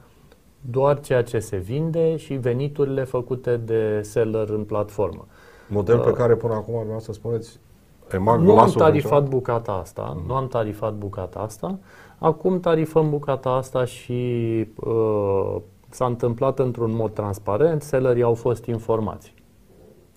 [0.62, 5.26] doar ceea ce se vinde și veniturile făcute de seller în platformă.
[5.71, 7.60] Model pe uh, care până acum vreau să spuneți
[8.12, 10.23] EMAG nu am tarifat bucata asta, mm.
[10.27, 11.79] nu am tarifat bucata asta.
[12.17, 14.21] Acum tarifăm bucata asta și
[14.75, 15.55] uh,
[15.89, 19.34] s-a întâmplat într-un mod transparent, sellerii au fost informați.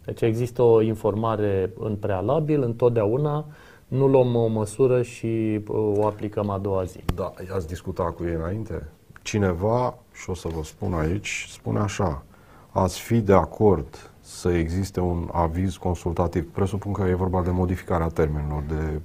[0.05, 3.45] Deci există o informare în prealabil, întotdeauna,
[3.89, 7.05] nu luăm o măsură și uh, o aplicăm a doua zi.
[7.15, 8.89] Da, ați discutat cu ei înainte?
[9.23, 12.23] Cineva, și o să vă spun aici, spune așa,
[12.71, 16.51] ați fi de acord să existe un aviz consultativ.
[16.53, 19.01] Presupun că e vorba de modificarea termenilor de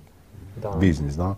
[0.60, 0.69] da.
[0.77, 1.36] business, da?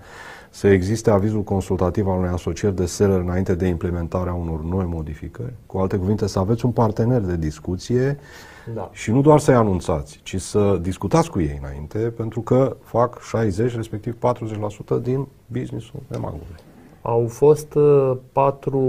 [0.50, 5.54] Să existe avizul consultativ al unei asocieri de seller înainte de implementarea unor noi modificări.
[5.66, 8.20] Cu alte cuvinte, să aveți un partener de discuție
[8.74, 8.90] da.
[8.94, 13.76] și nu doar să-i anunțați, ci să discutați cu ei înainte, pentru că fac 60,
[13.76, 14.16] respectiv
[15.00, 16.56] 40% din businessul emagului.
[17.02, 18.80] Au fost uh, patru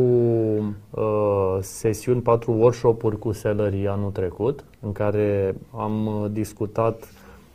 [0.91, 7.09] uh, sesiuni, patru workshop-uri cu sellerii anul trecut, în care am uh, discutat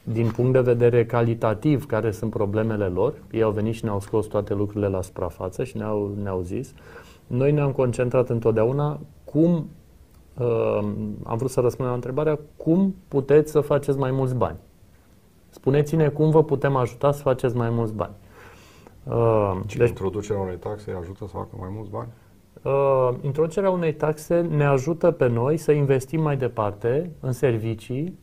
[0.04, 3.14] din punct de vedere calitativ care sunt problemele lor.
[3.32, 6.74] Ei au venit și ne-au scos toate lucrurile la suprafață și ne-au, ne-au zis.
[7.28, 9.70] Noi ne-am concentrat întotdeauna cum,
[10.38, 10.80] uh,
[11.24, 14.58] am vrut să răspundem la întrebarea, cum puteți să faceți mai mulți bani?
[15.50, 18.14] Spuneți-ne cum vă putem ajuta să faceți mai mulți bani.
[19.10, 22.10] Uh, deci, introducerea unei taxe ajută să facă mai mulți bani?
[22.62, 28.18] Uh, introducerea unei taxe ne ajută pe noi să investim mai departe în servicii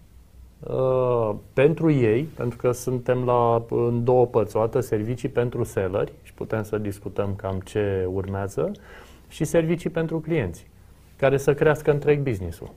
[0.60, 4.56] uh, pentru ei, pentru că suntem la, în două părți.
[4.56, 8.72] O dată servicii pentru selleri și putem să discutăm cam ce urmează
[9.28, 10.66] și servicii pentru clienți,
[11.16, 12.70] care să crească întreg businessul.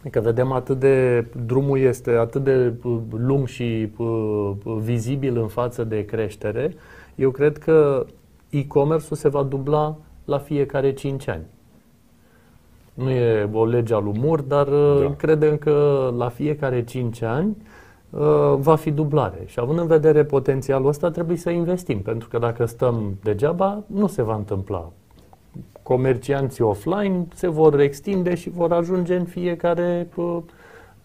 [0.00, 2.72] Adică vedem atât de, drumul este atât de
[3.10, 6.74] lung și uh, vizibil în față de creștere,
[7.18, 8.06] eu cred că
[8.50, 11.44] e-commerce-ul se va dubla la fiecare 5 ani.
[12.94, 15.14] Nu e o lege al umor, dar uh, da.
[15.16, 17.56] credem că la fiecare 5 ani
[18.10, 19.42] uh, va fi dublare.
[19.46, 24.06] Și având în vedere potențialul ăsta, trebuie să investim, pentru că dacă stăm degeaba, nu
[24.06, 24.90] se va întâmpla
[25.88, 30.08] comercianții offline se vor extinde și vor ajunge în fiecare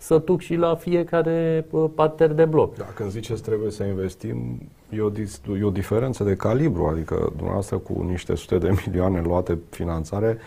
[0.04, 2.76] sătuc și la fiecare parter de bloc.
[2.76, 5.12] Da, când ziceți trebuie să investim, e o,
[5.58, 10.38] e o diferență de calibru, adică dumneavoastră cu niște sute de milioane luate finanțare,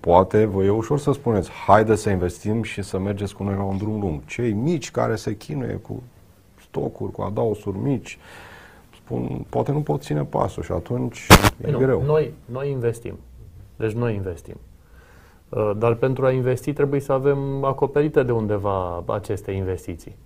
[0.00, 3.62] poate vă e ușor să spuneți, haide să investim și să mergeți cu noi la
[3.62, 4.24] un drum lung.
[4.24, 6.02] Cei mici care se chinuie cu
[6.60, 8.18] stocuri, cu adaosuri mici,
[9.02, 11.26] spun, poate nu pot ține pasul și atunci
[11.60, 12.02] păi e nu, greu.
[12.02, 13.18] Noi, noi investim.
[13.76, 14.56] Deci noi investim.
[15.48, 20.16] Uh, dar pentru a investi trebuie să avem acoperite de undeva aceste investiții.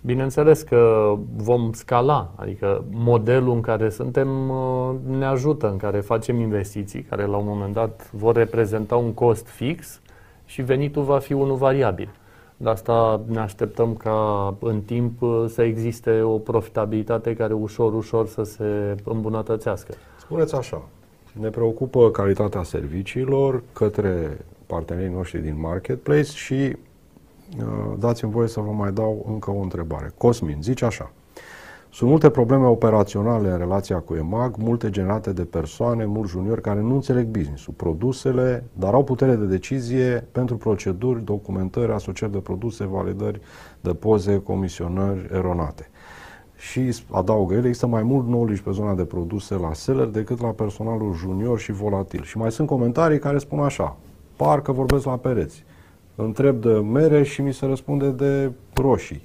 [0.00, 6.40] Bineînțeles că vom scala, adică modelul în care suntem uh, ne ajută, în care facem
[6.40, 10.00] investiții, care la un moment dat vor reprezenta un cost fix
[10.44, 12.08] și venitul va fi unul variabil.
[12.56, 18.26] De asta ne așteptăm ca în timp uh, să existe o profitabilitate care ușor, ușor
[18.26, 19.94] să se îmbunătățească.
[20.18, 20.82] Spuneți așa,
[21.32, 26.76] ne preocupă calitatea serviciilor către partenerii noștri din marketplace și
[27.58, 30.12] uh, dați-mi voie să vă mai dau încă o întrebare.
[30.16, 31.12] Cosmin, zice așa.
[31.94, 36.80] Sunt multe probleme operaționale în relația cu EMAG, multe generate de persoane, mulți juniori care
[36.80, 42.84] nu înțeleg business-ul, produsele, dar au putere de decizie pentru proceduri, documentări, asocieri de produse,
[42.84, 43.40] validări
[43.80, 45.90] de poze, comisionări eronate.
[46.56, 50.48] Și adaugă el, există mai mult knowledge pe zona de produse la seller decât la
[50.48, 52.22] personalul junior și volatil.
[52.22, 53.96] Și mai sunt comentarii care spun așa,
[54.36, 55.64] parcă vorbesc la pereți.
[56.14, 59.22] Întreb de mere și mi se răspunde de roșii.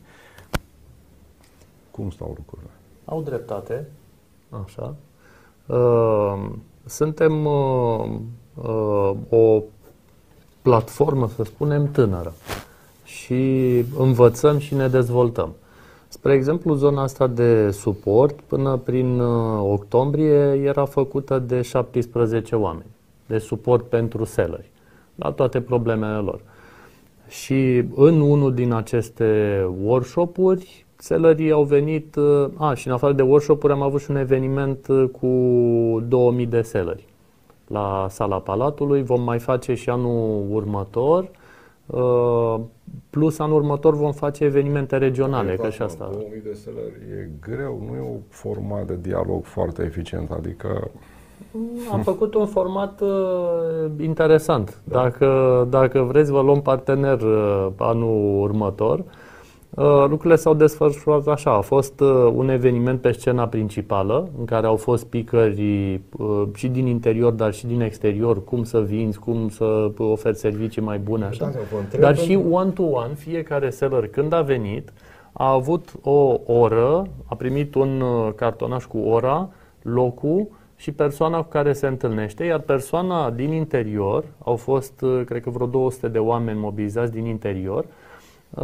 [1.92, 2.70] Cum stau lucrurile?
[3.06, 3.88] Au dreptate.
[4.66, 4.96] Așa.
[5.66, 6.50] Uh,
[6.86, 8.10] suntem uh,
[8.56, 9.62] uh, o
[10.62, 12.34] platformă, să spunem, tânără.
[13.04, 15.54] Și învățăm și ne dezvoltăm.
[16.08, 22.90] Spre exemplu, zona asta de suport, până prin uh, octombrie, era făcută de 17 oameni,
[23.26, 24.72] de suport pentru selleri
[25.20, 26.40] la toate problemele lor.
[27.28, 33.22] Și în unul din aceste workshop-uri, sellerii au venit, uh, a, și în afară de
[33.22, 35.28] workshop-uri am avut și un eveniment uh, cu
[36.08, 37.08] 2000 de selleri
[37.68, 39.04] la sala Palatului.
[39.04, 41.30] Vom mai face și anul următor.
[41.86, 42.60] Uh,
[43.10, 46.10] plus anul următor vom face evenimente regionale, că și asta.
[46.12, 50.92] 2000 de selleri e greu, nu e o format de dialog foarte eficient, adică
[51.92, 54.82] am făcut un format uh, interesant.
[54.84, 55.02] Da.
[55.02, 59.04] Dacă, dacă vreți, vă luăm partener uh, anul următor.
[59.70, 61.52] Uh, lucrurile s-au desfășurat așa.
[61.52, 66.68] A fost uh, un eveniment pe scena principală, în care au fost speakeri uh, și
[66.68, 71.26] din interior, dar și din exterior, cum să vinzi, cum să oferi servicii mai bune,
[71.26, 71.52] așa.
[72.00, 74.94] Dar și one-to-one, fiecare seller când a venit,
[75.32, 79.50] a avut o oră, a primit un uh, cartonaș cu ora,
[79.82, 80.48] locul,
[80.80, 85.50] și persoana cu care se întâlnește, iar persoana din interior, au fost, uh, cred că
[85.50, 87.86] vreo 200 de oameni mobilizați din interior,
[88.50, 88.64] uh,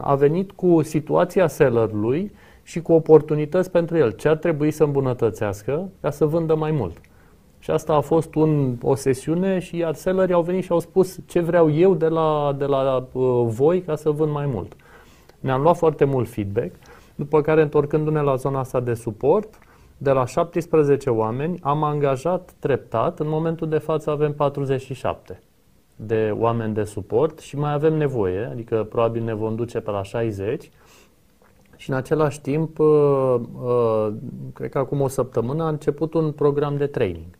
[0.00, 4.10] a venit cu situația sellerului și cu oportunități pentru el.
[4.10, 6.96] Ce ar trebui să îmbunătățească ca să vândă mai mult.
[7.58, 11.18] Și asta a fost un, o sesiune și iar sellerii au venit și au spus
[11.26, 14.72] ce vreau eu de la, de la uh, voi ca să vând mai mult.
[15.40, 16.74] Ne-am luat foarte mult feedback,
[17.14, 19.58] după care întorcându-ne la zona asta de suport,
[19.96, 25.40] de la 17 oameni am angajat treptat, în momentul de față avem 47
[25.96, 30.02] de oameni de suport și mai avem nevoie, adică probabil ne vom duce pe la
[30.02, 30.70] 60
[31.76, 34.08] și în același timp, uh, uh,
[34.54, 37.38] cred că acum o săptămână a început un program de training.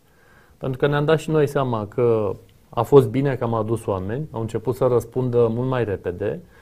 [0.59, 2.33] Pentru că ne-am dat și noi seama că
[2.69, 6.56] a fost bine că am adus oameni, au început să răspundă mult mai repede, Uh,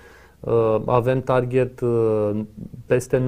[0.86, 2.40] avem target uh,
[2.86, 3.22] peste 90%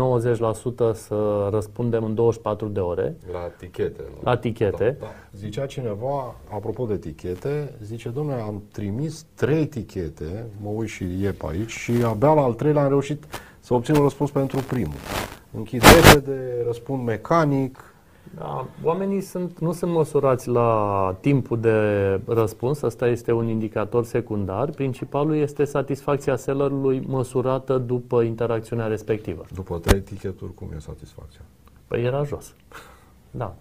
[0.93, 3.17] să răspundem în 24 de ore.
[3.33, 4.03] La tichete.
[4.23, 4.97] La, la tichete.
[5.01, 5.13] Da, da.
[5.33, 11.31] Zicea cineva, apropo de tichete, zice, domnule, am trimis trei tichete, mă uit și e
[11.31, 13.25] pe aici, și abia la al treilea am reușit
[13.61, 14.99] să obțin un răspuns pentru primul.
[15.57, 17.96] Închid repede, răspund mecanic,
[18.38, 24.70] da, oamenii sunt, nu sunt măsurați la timpul de răspuns, asta este un indicator secundar.
[24.70, 29.44] Principalul este satisfacția sellerului măsurată după interacțiunea respectivă.
[29.55, 31.40] După trei ticheturi, cum e satisfacția?
[31.87, 32.55] Păi era jos.
[33.30, 33.55] Da.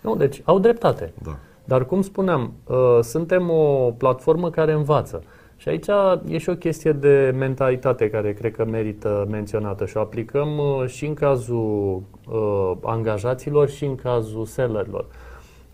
[0.00, 1.12] Nu, deci au dreptate.
[1.22, 1.36] Da.
[1.64, 5.22] Dar cum spuneam, uh, suntem o platformă care învață.
[5.62, 5.86] Și aici
[6.28, 10.86] e și o chestie de mentalitate care cred că merită menționată și o aplicăm uh,
[10.86, 15.06] și în cazul uh, angajaților și în cazul sellerilor.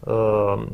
[0.05, 0.67] Uh,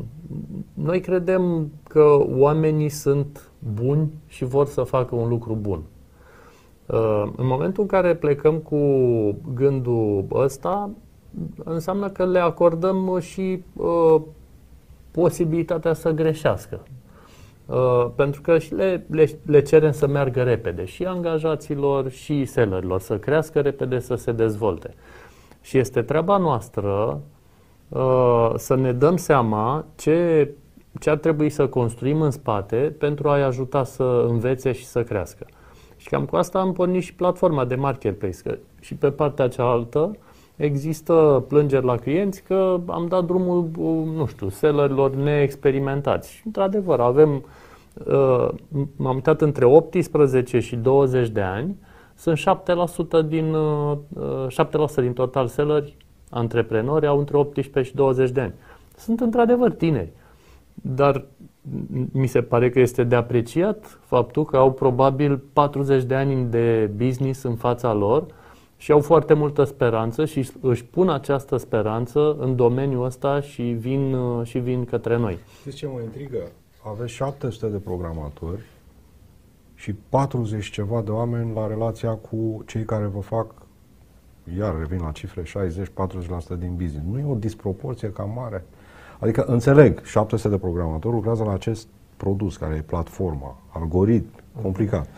[0.73, 5.81] noi credem că oamenii sunt buni și vor să facă un lucru bun.
[6.85, 8.79] Uh, în momentul în care plecăm cu
[9.53, 10.89] gândul ăsta,
[11.63, 14.21] înseamnă că le acordăm și uh,
[15.11, 16.79] posibilitatea să greșească.
[17.65, 22.99] Uh, pentru că și le, le, le cerem să meargă repede și angajaților și sellerilor,
[22.99, 24.93] să crească repede, să se dezvolte.
[25.61, 27.21] Și este treaba noastră
[27.89, 30.49] uh, să ne dăm seama ce,
[30.99, 35.45] ce ar trebui să construim în spate pentru a-i ajuta să învețe și să crească.
[35.97, 38.41] Și cam cu asta am pornit și platforma de marketplace.
[38.43, 40.17] Că și pe partea cealaltă
[40.55, 43.69] există plângeri la clienți că am dat drumul,
[44.15, 46.31] nu știu, sellerilor neexperimentați.
[46.31, 47.45] Și, într-adevăr, avem,
[48.05, 48.47] uh,
[48.95, 51.75] m-am uitat între 18 și 20 de ani,
[52.15, 53.55] sunt 7% din,
[54.47, 55.97] 7% uh, din total selleri,
[56.29, 58.53] antreprenori, au între 18 și 20 de ani.
[58.97, 60.11] Sunt într-adevăr tineri.
[60.73, 61.25] Dar
[62.11, 66.91] mi se pare că este de apreciat faptul că au probabil 40 de ani de
[66.95, 68.25] business în fața lor
[68.77, 74.17] și au foarte multă speranță și își pun această speranță în domeniul ăsta și vin,
[74.43, 75.37] și vin către noi.
[75.59, 76.37] Știți ce mă intrigă?
[76.83, 78.61] Aveți 700 de programatori
[79.75, 83.53] și 40 ceva de oameni la relația cu cei care vă fac,
[84.57, 85.45] iar revin la cifre, 60-40%
[86.59, 87.05] din business.
[87.11, 88.65] Nu e o disproporție cam mare?
[89.19, 94.29] Adică înțeleg, 700 de programatori lucrează la acest produs care e platforma, algoritm,
[94.61, 95.09] complicat.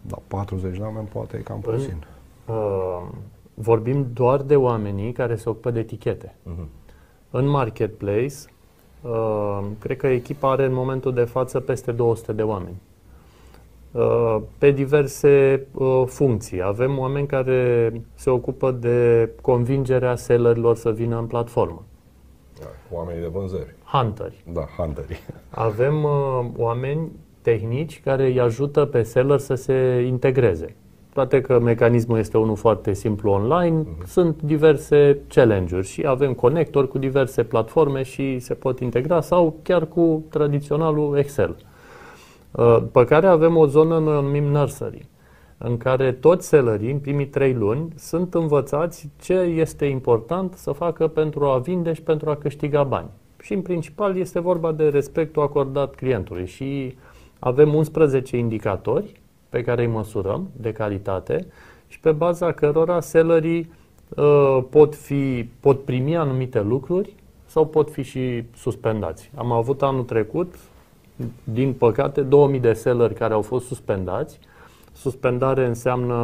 [0.00, 2.04] Dar 40 de oameni poate e cam puțin.
[2.46, 3.02] Uh,
[3.54, 6.34] vorbim doar de oamenii care se ocupă de etichete.
[6.34, 6.66] Uh-huh.
[7.30, 8.34] În marketplace,
[9.02, 12.80] uh, cred că echipa are în momentul de față peste 200 de oameni.
[13.94, 16.62] Uh, pe diverse uh, funcții.
[16.62, 21.84] Avem oameni care se ocupă de convingerea sellerilor să vină în platformă.
[22.60, 22.66] Da,
[22.96, 23.74] oamenii de vânzări.
[23.84, 24.44] Hunteri.
[24.52, 25.20] Da, hunteri.
[25.50, 27.10] Avem uh, oameni
[27.42, 30.76] tehnici care îi ajută pe seller să se integreze.
[31.14, 34.06] Toate că mecanismul este unul foarte simplu online, uh-huh.
[34.06, 39.86] sunt diverse challenge-uri și avem conectori cu diverse platforme și se pot integra sau chiar
[39.86, 41.56] cu tradiționalul Excel.
[42.50, 45.08] Uh, pe care avem o zonă numim nursery,
[45.58, 51.06] în care toți sellerii, în primii trei luni, sunt învățați ce este important să facă
[51.06, 53.10] pentru a vinde și pentru a câștiga bani.
[53.42, 56.96] Și în principal este vorba de respectul acordat clientului și
[57.38, 59.22] avem 11 indicatori
[59.54, 61.46] pe care îi măsurăm de calitate
[61.86, 63.72] și pe baza cărora sellerii
[64.16, 67.14] uh, pot, fi, pot primi anumite lucruri
[67.46, 69.30] sau pot fi și suspendați.
[69.34, 70.54] Am avut anul trecut,
[71.44, 74.38] din păcate, 2000 de selleri care au fost suspendați.
[74.92, 76.16] Suspendare înseamnă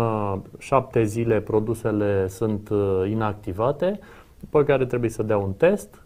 [0.58, 3.98] șapte zile produsele sunt uh, inactivate,
[4.40, 6.02] după care trebuie să dea un test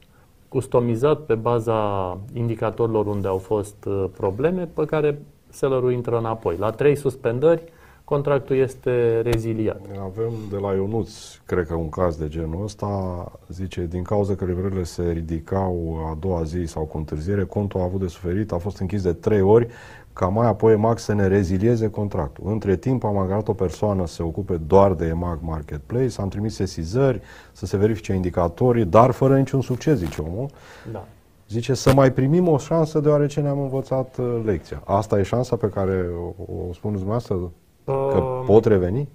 [0.48, 5.18] customizat pe baza indicatorilor unde au fost uh, probleme, pe care
[5.54, 6.56] sellerul intră înapoi.
[6.58, 7.64] La trei suspendări,
[8.04, 9.80] contractul este reziliat.
[10.02, 11.10] Avem de la Ionuț,
[11.46, 16.16] cred că un caz de genul ăsta, zice, din cauza că livrările se ridicau a
[16.20, 19.40] doua zi sau cu întârziere, contul a avut de suferit, a fost închis de trei
[19.40, 19.68] ori,
[20.12, 22.44] ca mai apoi EMAG să ne rezilieze contractul.
[22.46, 26.54] Între timp am angajat o persoană să se ocupe doar de EMAG Marketplace, am trimis
[26.54, 27.20] sesizări,
[27.52, 30.48] să se verifice indicatorii, dar fără niciun succes, zice omul.
[30.92, 31.06] Da.
[31.54, 34.82] Zice să mai primim o șansă deoarece ne-am învățat uh, lecția.
[34.84, 37.52] Asta e șansa pe care o, o spuneți dumneavoastră?
[37.84, 39.08] Că uh, pot reveni?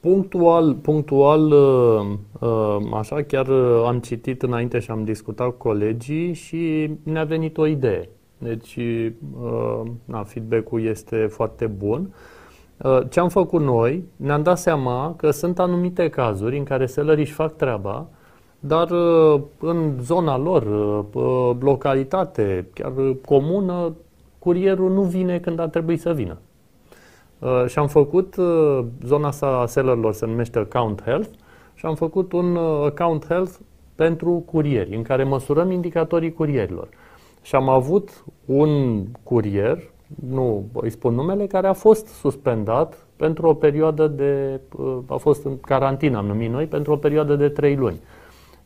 [0.00, 2.06] Punctual, punctual, uh,
[2.40, 7.58] uh, așa, chiar uh, am citit înainte și am discutat cu colegii și ne-a venit
[7.58, 8.08] o idee.
[8.38, 12.14] Deci, uh, na, feedback-ul este foarte bun.
[12.76, 14.04] Uh, ce am făcut noi?
[14.16, 18.06] Ne-am dat seama că sunt anumite cazuri în care sellerii își fac treaba,
[18.64, 20.62] dar uh, în zona lor,
[21.12, 22.92] uh, localitate, chiar
[23.24, 23.92] comună,
[24.38, 26.38] curierul nu vine când ar trebui să vină.
[27.38, 28.34] Uh, și am făcut
[29.04, 31.28] zona asta a sellerilor, se numește Account Health,
[31.74, 33.52] și am făcut un Account Health
[33.94, 36.88] pentru curieri, în care măsurăm indicatorii curierilor.
[37.42, 39.78] Și am avut un curier,
[40.30, 44.60] nu îi spun numele, care a fost suspendat pentru o perioadă de,
[45.06, 48.00] a fost în carantină, am numit noi, pentru o perioadă de trei luni.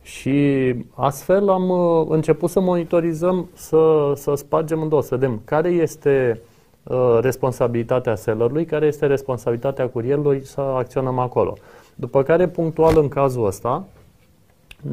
[0.07, 5.69] Și astfel am uh, început să monitorizăm, să, să spargem în două, să vedem care
[5.69, 6.41] este
[6.83, 11.57] uh, responsabilitatea sellerului, care este responsabilitatea curierului, să acționăm acolo.
[11.95, 13.85] După care, punctual în cazul ăsta,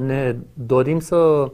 [0.06, 1.52] ne dorim să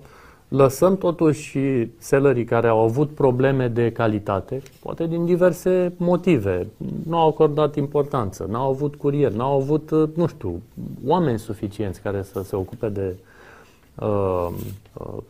[0.48, 6.68] lăsăm totuși și sellerii care au avut probleme de calitate, poate din diverse motive,
[7.08, 10.62] nu au acordat importanță, nu au avut curier, nu au avut, uh, nu știu,
[11.06, 13.29] oameni suficienți care să se ocupe de Uh, uh,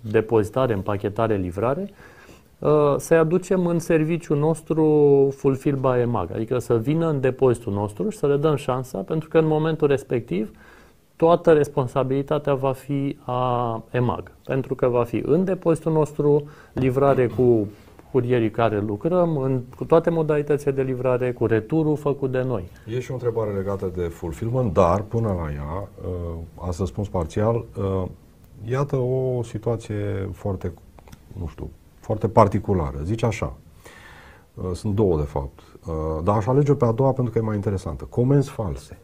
[0.01, 1.89] depozitare, împachetare, livrare,
[2.59, 4.83] uh, să-i aducem în serviciul nostru
[5.35, 9.29] fulfill by EMAG, adică să vină în depozitul nostru și să le dăm șansa, pentru
[9.29, 10.51] că în momentul respectiv
[11.15, 16.43] toată responsabilitatea va fi a EMAG, pentru că va fi în depozitul nostru
[16.73, 17.67] livrare cu
[18.11, 22.69] curierii care lucrăm, în, cu toate modalitățile de livrare, cu returul făcut de noi.
[22.95, 27.55] E și o întrebare legată de fulfillment, dar până la ea, uh, ați răspuns parțial,
[27.55, 28.03] uh,
[28.65, 30.73] iată o situație foarte,
[31.39, 32.97] nu știu, foarte particulară.
[33.03, 33.53] Zice așa,
[34.53, 35.59] uh, sunt două de fapt,
[36.23, 38.03] dar aș alege pe a doua pentru că e mai interesantă.
[38.03, 38.97] Comenzi false.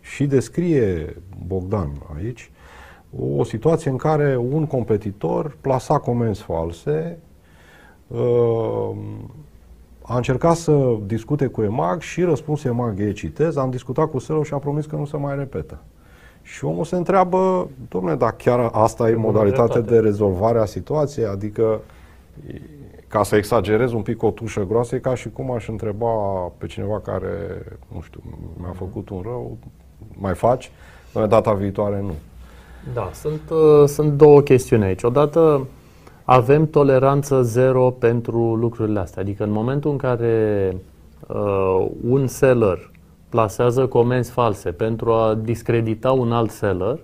[0.00, 1.16] Și descrie
[1.46, 2.50] Bogdan aici
[3.18, 7.18] o situație în care un competitor plasa comenzi false
[8.06, 8.96] Uh,
[10.02, 14.42] a încercat să discute cu EMAG și răspunsul EMAG e, citez, am discutat cu Selo
[14.42, 15.82] și a promis că nu se mai repetă.
[16.46, 21.26] Și omul se întreabă, domnule, dar chiar asta e modalitatea de rezolvare a situației?
[21.26, 21.80] Adică,
[23.08, 26.12] ca să exagerez un pic o tușă groasă, e ca și cum aș întreba
[26.58, 27.28] pe cineva care,
[27.94, 28.20] nu știu,
[28.56, 29.56] mi-a făcut un rău,
[30.14, 30.70] mai faci?
[31.28, 32.14] Data viitoare nu.
[32.94, 35.02] Da, sunt, uh, sunt două chestiuni aici.
[35.02, 35.66] Odată,
[36.24, 39.22] avem toleranță zero pentru lucrurile astea.
[39.22, 40.76] Adică în momentul în care
[41.28, 42.90] uh, un seller
[43.34, 46.98] plasează comenzi false pentru a discredita un alt seller,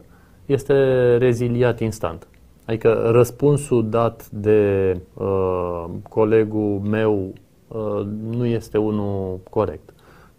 [0.46, 0.74] este
[1.16, 2.26] reziliat instant.
[2.66, 7.32] Adică răspunsul dat de uh, colegul meu
[7.68, 9.92] uh, nu este unul corect.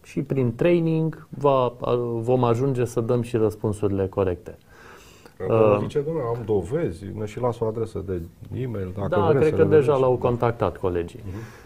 [0.04, 1.74] Și prin training va, uh,
[2.20, 4.58] vom ajunge să dăm și răspunsurile corecte.
[5.50, 8.22] Uh, zice, domnule, am dovezi, ne și las o adresă de
[8.62, 8.92] e-mail.
[8.98, 11.20] Dacă da, cred că deja l-au contactat colegii.
[11.20, 11.61] Uh-huh.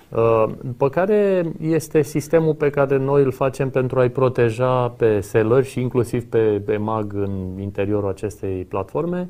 [0.61, 5.81] După care este sistemul pe care noi îl facem pentru a-i proteja pe seller și
[5.81, 9.29] inclusiv pe, pe MAG în interiorul acestei platforme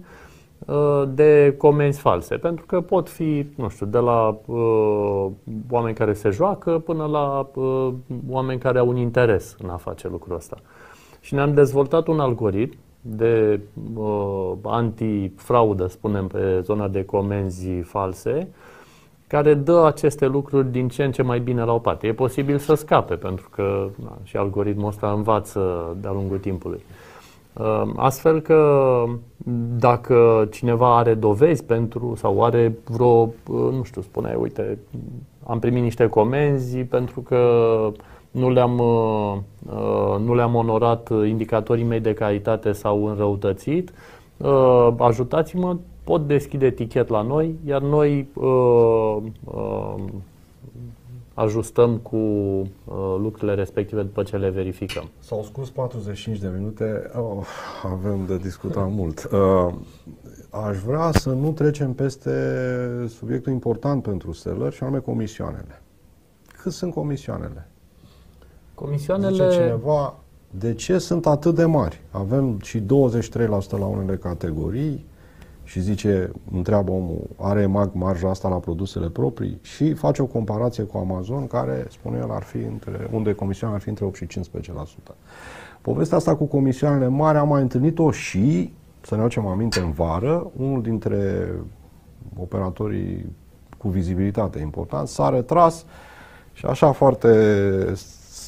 [0.65, 2.35] uh, de comenzi false.
[2.35, 5.27] Pentru că pot fi, nu știu, de la uh,
[5.69, 7.93] oameni care se joacă până la uh,
[8.29, 10.57] oameni care au un interes în a face lucrul ăsta.
[11.19, 13.59] Și ne-am dezvoltat un algoritm de
[13.95, 18.49] uh, antifraudă, spunem, pe zona de comenzi false,
[19.27, 22.07] care dă aceste lucruri din ce în ce mai bine la o parte.
[22.07, 26.83] E posibil să scape, pentru că na, și algoritmul ăsta învață de-a lungul timpului.
[27.53, 29.03] Uh, astfel că
[29.77, 34.77] dacă cineva are dovezi pentru sau are vreo, uh, nu știu, spune, uite,
[35.43, 37.39] am primit niște comenzi pentru că
[38.31, 39.37] nu le-am, uh,
[39.75, 43.93] uh, nu le-am onorat indicatorii mei de calitate sau înrăutățit,
[44.37, 48.27] uh, ajutați-mă, pot deschide etichet la noi, iar noi
[51.33, 52.17] ajustăm cu
[53.17, 55.09] lucrurile respective după ce le verificăm.
[55.19, 57.45] S-au scurs 45 de minute, oh,
[57.83, 59.29] avem de discutat mult.
[60.49, 62.31] Aș vrea să nu trecem peste
[63.07, 65.81] subiectul important pentru seller și anume comisioanele.
[66.61, 67.67] Cât sunt comisioanele?
[68.73, 69.31] Comisioanele...
[69.31, 70.19] Zice cineva,
[70.59, 72.01] de ce sunt atât de mari?
[72.11, 72.83] Avem și 23%
[73.69, 75.05] la unele categorii
[75.65, 80.83] și zice, întreabă omul, are mag marja asta la produsele proprii și face o comparație
[80.83, 84.25] cu Amazon, care, spune el, ar fi între, unde comisioana ar fi între 8 și
[84.25, 85.15] 15%.
[85.81, 90.51] Povestea asta cu comisioanele mari am mai întâlnit-o și, să ne aducem aminte, în vară,
[90.57, 91.51] unul dintre
[92.39, 93.25] operatorii
[93.77, 95.85] cu vizibilitate important s-a retras
[96.53, 97.29] și așa foarte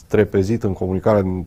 [0.07, 1.45] trepezit în comunicarea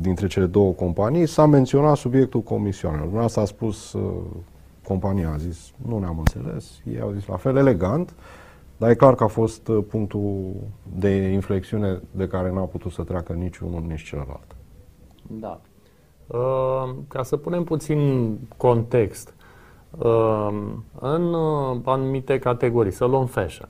[0.00, 3.06] dintre cele două companii, s-a menționat subiectul comisioanelor.
[3.06, 4.12] Dumneavoastră a spus, uh,
[4.84, 8.14] compania a zis, nu ne-am înțeles, ei au zis la fel, elegant,
[8.76, 10.54] dar e clar că a fost uh, punctul
[10.96, 14.56] de inflexiune de care n-a putut să treacă nici unul, nici celălalt.
[15.22, 15.60] Da.
[16.26, 19.34] Uh, ca să punem puțin context,
[19.98, 20.48] uh,
[21.00, 23.68] în uh, anumite categorii, să luăm fashion,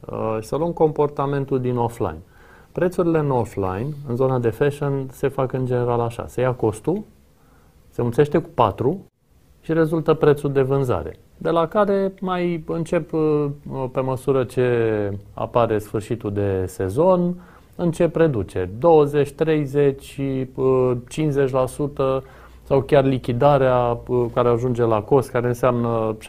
[0.00, 2.22] uh, să luăm comportamentul din offline.
[2.72, 6.26] Prețurile în offline, în zona de fashion, se fac în general așa.
[6.26, 7.02] Se ia costul,
[7.88, 9.09] se mulțește cu 4
[9.70, 11.16] și rezultă prețul de vânzare.
[11.36, 13.46] De la care mai încep, uh,
[13.92, 14.66] pe măsură ce
[15.34, 17.34] apare sfârșitul de sezon,
[17.76, 18.70] încep reduceri.
[18.78, 20.20] 20, 30,
[21.08, 22.22] 50%,
[22.70, 26.22] sau chiar lichidarea uh, care ajunge la cost, care înseamnă 75%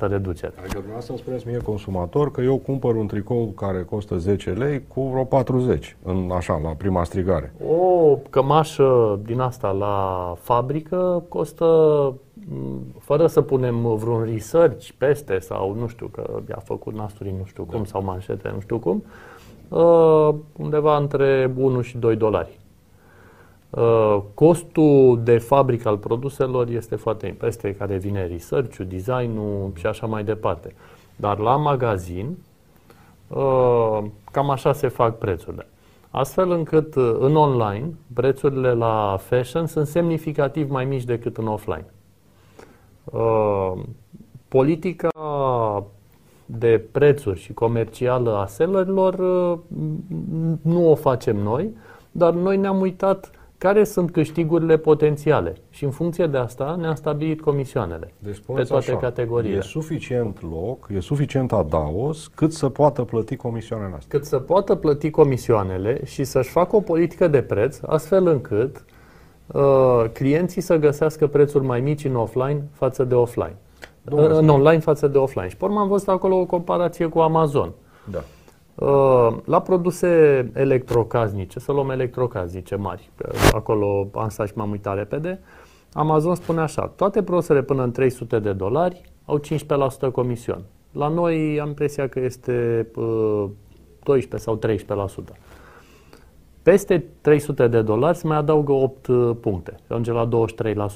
[0.00, 0.52] reducere.
[0.58, 4.82] Adică dumneavoastră îmi spuneți mie consumator că eu cumpăr un tricou care costă 10 lei
[4.94, 7.52] cu vreo 40, în așa, la prima strigare.
[7.68, 11.64] O cămașă din asta la fabrică costă,
[12.04, 12.18] mm,
[12.98, 17.64] fără să punem vreun research peste sau nu știu, că i-a făcut nasturi nu știu
[17.64, 17.84] cum da.
[17.84, 19.04] sau manșete nu știu cum,
[19.68, 22.58] uh, undeva între 1 și 2 dolari.
[23.70, 30.06] Uh, costul de fabrică al produselor este foarte peste care vine research-ul, design-ul și așa
[30.06, 30.74] mai departe.
[31.16, 32.38] Dar la magazin,
[33.28, 33.98] uh,
[34.30, 35.66] cam așa se fac prețurile.
[36.10, 41.86] Astfel încât uh, în online prețurile la fashion sunt semnificativ mai mici decât în offline.
[43.12, 43.72] Uh,
[44.48, 45.08] politica
[46.46, 49.58] de prețuri și comercială a sellerilor uh,
[50.62, 51.70] nu o facem noi,
[52.10, 57.40] dar noi ne-am uitat care sunt câștigurile potențiale și în funcție de asta ne-am stabilit
[57.40, 59.56] comisioanele deci, pe toate așa, categoriile.
[59.56, 64.18] E suficient loc, e suficient adaos cât să poată plăti comisioanele astea.
[64.18, 68.82] Cât să poată plăti comisioanele și să-și facă o politică de preț astfel încât uh,
[70.12, 73.56] clienții să găsească prețuri mai mici în offline față de offline.
[74.02, 75.48] Domnule, în online față de offline.
[75.48, 77.72] Și pe urmă am văzut acolo o comparație cu Amazon.
[78.10, 78.22] Da.
[78.86, 80.06] Uh, la produse
[80.54, 83.10] electrocaznice, să luăm electrocaznice mari,
[83.52, 85.40] acolo am stat și m-am uitat repede,
[85.92, 89.40] Amazon spune așa, toate produsele până în 300 de dolari au
[90.08, 90.62] 15% comision.
[90.92, 92.86] La noi am impresia că este
[94.02, 95.57] 12 uh, sau 13%.
[96.62, 100.88] Peste 300 de dolari se mai adaugă 8 uh, puncte, ajunge la 23%.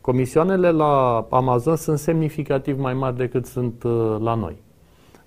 [0.00, 3.82] Comisioanele la Amazon sunt semnificativ mai mari decât sunt
[4.18, 4.62] la noi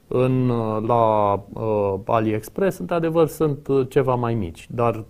[0.07, 0.47] în,
[0.85, 5.03] la uh, AliExpress, într-adevăr, sunt uh, ceva mai mici, dar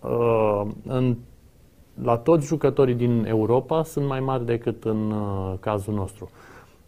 [0.00, 1.16] uh, în,
[2.02, 6.30] la toți jucătorii din Europa sunt mai mari decât în uh, cazul nostru.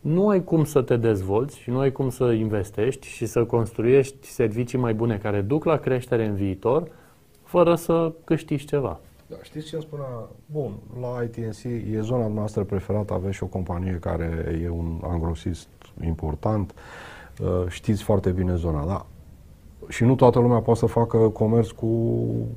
[0.06, 4.26] Nu ai cum să te dezvolți și nu ai cum să investești și să construiești
[4.26, 6.90] servicii mai bune care duc la creștere în viitor
[7.42, 9.00] fără să câștigi ceva.
[9.26, 10.28] Da, știți ce îmi spunea?
[10.46, 15.68] Bun, la ITNC e zona noastră preferată, aveți și o companie care e un angrosist
[16.04, 16.70] important.
[16.70, 19.06] Uh, Uh, știți foarte bine zona, da?
[19.88, 21.86] Și nu toată lumea poate să facă comerț cu,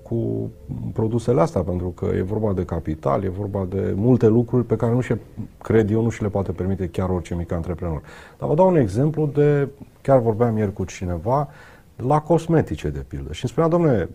[0.02, 0.50] cu
[0.94, 4.92] produsele astea, pentru că e vorba de capital, e vorba de multe lucruri pe care
[4.92, 5.16] nu și
[5.64, 8.02] cred eu, nu și le poate permite chiar orice mic antreprenor.
[8.38, 9.68] Dar vă dau un exemplu de,
[10.02, 11.50] chiar vorbeam ieri cu cineva,
[11.96, 13.34] la cosmetice, de pildă.
[13.34, 14.10] Și îmi spunea, domnule,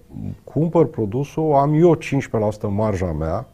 [0.45, 2.01] cumpăr produsul, am eu 15%
[2.69, 3.47] marja mea,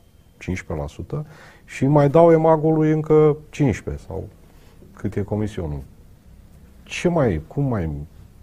[1.18, 1.24] 15%,
[1.64, 4.24] și mai dau emagului încă 15 sau
[4.94, 5.80] cât e comisionul
[6.90, 7.90] ce mai, cum mai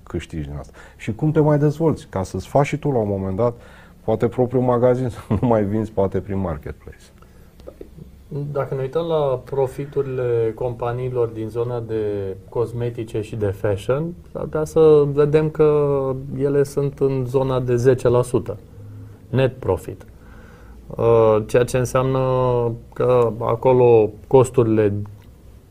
[0.07, 0.73] câștigi din asta?
[0.97, 2.07] Și cum te mai dezvolți?
[2.09, 3.53] Ca să-ți faci și tu la un moment dat,
[4.03, 7.03] poate propriul magazin, să nu mai vinzi poate prin marketplace.
[8.51, 14.63] Dacă ne uităm la profiturile companiilor din zona de cosmetice și de fashion, ar putea
[14.63, 17.95] să vedem că ele sunt în zona de
[18.53, 18.55] 10%
[19.29, 20.05] net profit.
[20.87, 22.19] Uh, ceea ce înseamnă
[22.93, 24.93] că acolo costurile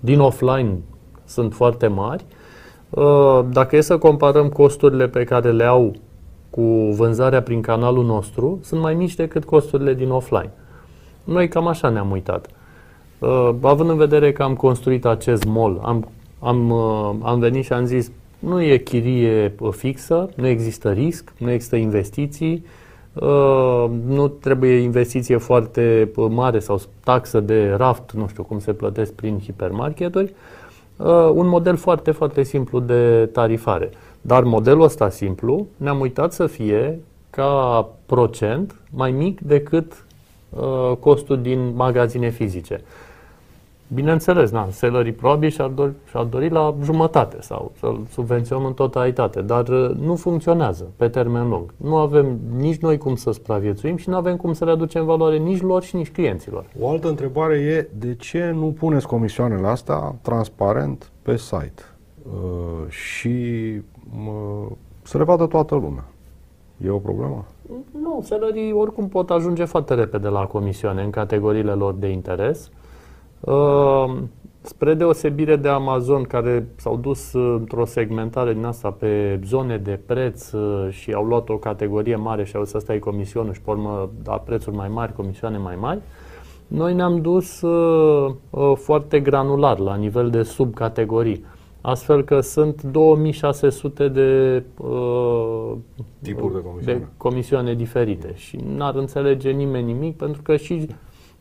[0.01, 0.78] din offline
[1.24, 2.36] sunt foarte mari Uh,
[3.51, 5.95] dacă e să comparăm costurile pe care le au
[6.51, 6.62] cu
[6.97, 10.51] vânzarea prin canalul nostru, sunt mai mici decât costurile din offline.
[11.24, 12.47] Noi cam așa ne-am uitat.
[13.18, 16.09] Uh, având în vedere că am construit acest mall, am,
[16.39, 21.51] am, uh, am venit și am zis nu e chirie fixă, nu există risc, nu
[21.51, 22.64] există investiții,
[24.07, 29.39] nu trebuie investiție foarte mare sau taxă de raft, nu știu cum se plătesc prin
[29.39, 30.24] hipermarketuri.
[30.24, 30.66] Uh,
[31.34, 33.90] un model foarte, foarte simplu de tarifare.
[34.20, 40.05] Dar modelul ăsta simplu ne-am uitat să fie ca procent mai mic decât
[40.51, 42.80] uh, costul din magazine fizice.
[43.95, 49.43] Bineînțeles, na, sellerii probabil și-ar dori, și-ar dori la jumătate sau să-l subvenționăm în totalitate,
[49.43, 51.74] dar uh, nu funcționează pe termen lung.
[51.76, 55.37] Nu avem nici noi cum să supraviețuim și nu avem cum să le aducem valoare
[55.37, 56.64] nici lor și nici clienților.
[56.80, 61.82] O altă întrebare e de ce nu puneți comisioanele astea transparent pe site
[62.22, 63.37] uh, și
[64.26, 64.66] uh,
[65.03, 66.05] să le vadă toată lumea?
[66.84, 67.45] E o problemă?
[68.03, 72.70] Nu, sellerii oricum pot ajunge foarte repede la comisioane în categoriile lor de interes.
[73.41, 74.30] Ehm,
[74.61, 80.01] spre deosebire de Amazon, care s-au dus uh, într-o segmentare din asta pe zone de
[80.07, 83.70] preț uh, și au luat o categorie mare și au să stai comisionul și pe
[83.70, 86.01] urmă da prețuri mai mari, comisioane mai mari,
[86.66, 91.45] noi ne-am dus uh, uh, foarte granular, la nivel de subcategorii.
[91.80, 95.72] Astfel că sunt 2600 de, uh,
[96.22, 96.99] tipuri de comisioane.
[96.99, 100.89] de comisioane diferite și n-ar înțelege nimeni nimic pentru că și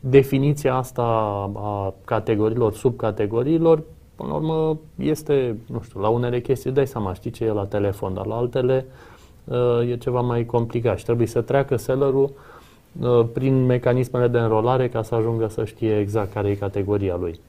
[0.08, 1.02] definiția asta
[1.56, 3.82] a categoriilor, subcategoriilor,
[4.14, 7.66] până la urmă, este, nu știu, la unele chestii dai seama, știi ce e la
[7.66, 8.86] telefon, dar la altele
[9.44, 12.30] uh, e ceva mai complicat și trebuie să treacă sellerul
[13.00, 17.40] uh, prin mecanismele de înrolare ca să ajungă să știe exact care e categoria lui.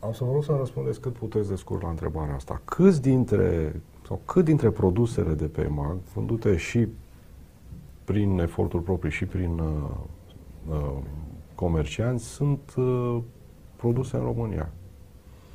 [0.00, 2.60] Am să vă rog să răspundeți cât puteți de scurt la întrebarea asta.
[2.64, 6.86] Câți dintre, sau cât dintre produsele de pe EMAG, vândute și
[8.04, 9.90] prin efortul propriu și prin uh,
[10.70, 10.96] uh,
[11.58, 13.18] comercianți sunt uh,
[13.76, 14.70] produse în România.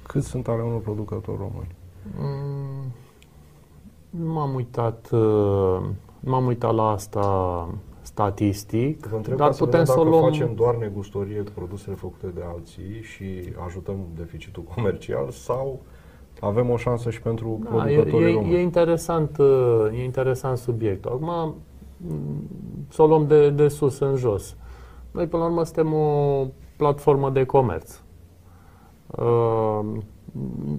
[0.07, 1.75] Cât sunt ale unor producători români?
[2.17, 2.91] Mm,
[4.33, 5.81] m-am uitat uh,
[6.19, 7.69] m-am uitat la asta
[8.01, 10.31] statistic, Vă întreb dar ca să putem vedem să o dacă luăm...
[10.31, 13.25] facem doar negustorie cu produsele făcute de alții și
[13.65, 15.79] ajutăm deficitul comercial sau
[16.39, 18.53] avem o șansă și pentru Da, producătorii e, e, români.
[18.53, 21.11] e, interesant, uh, e interesant subiectul.
[21.11, 21.55] Acum,
[21.97, 22.47] m,
[22.89, 24.55] să o luăm de, de sus în jos.
[25.13, 26.45] Noi, până la urmă, suntem o
[26.77, 27.99] platformă de comerț.
[29.07, 29.79] Uh,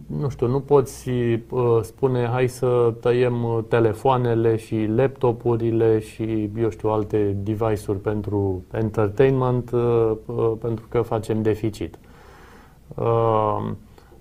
[0.06, 6.70] nu știu, nu poți uh, spune hai să tăiem uh, telefoanele și laptopurile și, eu
[6.70, 11.98] știu, alte device-uri pentru entertainment uh, uh, pentru că facem deficit.
[12.94, 13.70] Uh,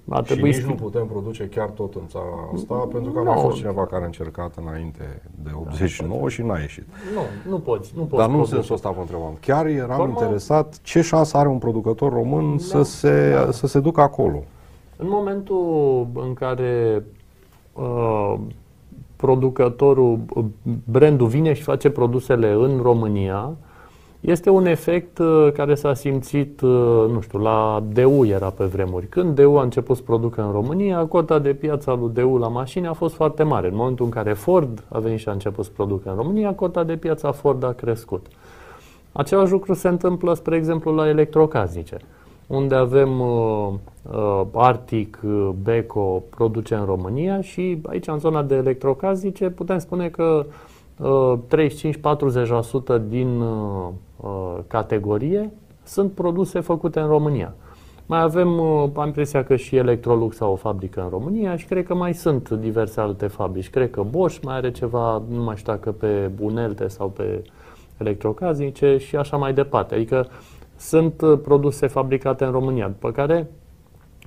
[0.10, 3.34] a Și nici nu putem produce chiar tot în țara asta, pentru că a mai
[3.36, 3.42] Nu.
[3.42, 6.84] fost cineva care a încercat înainte de 89 și n-a ieșit.
[7.14, 7.94] Nu, nu poți.
[7.96, 8.54] Nu poți Dar nu în produce.
[8.56, 9.38] sensul ăsta vă întrebam.
[9.40, 12.84] Chiar eram Forma- interesat ce șansă are un producător român să, Da.
[12.84, 13.52] se, Da.
[13.52, 14.44] să se ducă acolo.
[14.98, 17.04] În momentul în care
[17.74, 18.36] uh,
[19.16, 20.44] producătorul, uh,
[20.92, 23.52] brandul vine și face produsele în România,
[24.26, 26.70] este un efect uh, care s-a simțit, uh,
[27.12, 29.06] nu știu, la DU era pe vremuri.
[29.08, 32.48] Când DU a început să producă în România, cota de piață a lui DU la
[32.48, 33.68] mașini a fost foarte mare.
[33.68, 36.84] În momentul în care Ford a venit și a început să producă în România, cota
[36.84, 38.26] de piață a Ford a crescut.
[39.12, 41.98] Același lucru se întâmplă, spre exemplu, la electrocasnice,
[42.48, 43.70] unde avem uh,
[44.12, 50.08] uh, Arctic, uh, Beko produce în România și aici, în zona de electrocasnice, putem spune
[50.10, 50.54] că uh,
[51.00, 51.04] 35-40%
[53.08, 53.88] din uh,
[54.18, 55.52] uh, categorie
[55.84, 57.54] sunt produse făcute în România.
[58.06, 61.86] Mai avem, uh, am impresia că și Electrolux au o fabrică în România și cred
[61.86, 63.70] că mai sunt diverse alte fabrici.
[63.70, 67.44] Cred că Bosch mai are ceva, nu mai știu dacă pe unelte sau pe
[67.98, 69.96] electrocasnice și așa mai departe.
[69.96, 70.28] Adică
[70.78, 73.50] sunt uh, produse fabricate în România, după care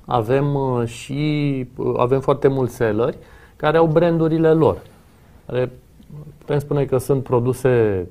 [0.05, 3.19] avem uh, și uh, avem foarte mulți selleri
[3.57, 4.83] care au brandurile lor.
[5.47, 5.73] Care
[6.39, 8.07] putem spune că sunt produse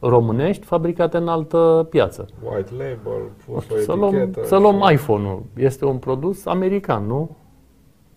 [0.00, 2.26] românești fabricate în altă piață.
[2.52, 4.46] White label, pus pe Să luăm, etichetă.
[4.46, 5.42] să luăm și- iPhone-ul.
[5.56, 7.36] Este un produs american, nu?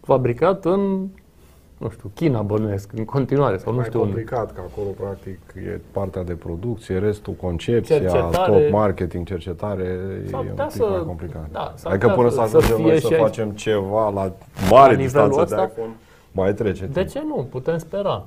[0.02, 1.08] Fabricat în,
[1.78, 4.12] nu știu, China bănuiesc, în continuare, sau nu mai știu unde.
[4.14, 8.52] complicat, că acolo practic e partea de producție, restul concepția, Cercetare.
[8.52, 10.00] top marketing, cercetare,
[10.30, 11.48] S-ar e un putea pic să- mai complicat.
[11.52, 14.10] da, s-ar adică putea până să să ajungem fie noi și să aici- facem ceva
[14.10, 14.32] la
[14.70, 15.64] mare La distanță nivelul de ăsta?
[15.74, 15.92] iPhone,
[16.32, 17.08] mai trece De timp.
[17.08, 17.48] ce nu?
[17.50, 18.26] Putem spera.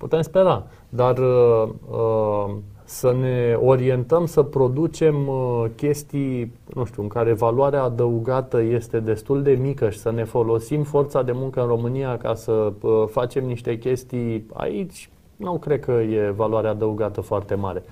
[0.00, 0.66] Putem spera.
[0.88, 7.82] Dar uh, uh, să ne orientăm să producem uh, chestii, nu știu, în care valoarea
[7.82, 12.34] adăugată este destul de mică și să ne folosim forța de muncă în România ca
[12.34, 17.82] să uh, facem niște chestii aici, nu cred că e valoare adăugată foarte mare.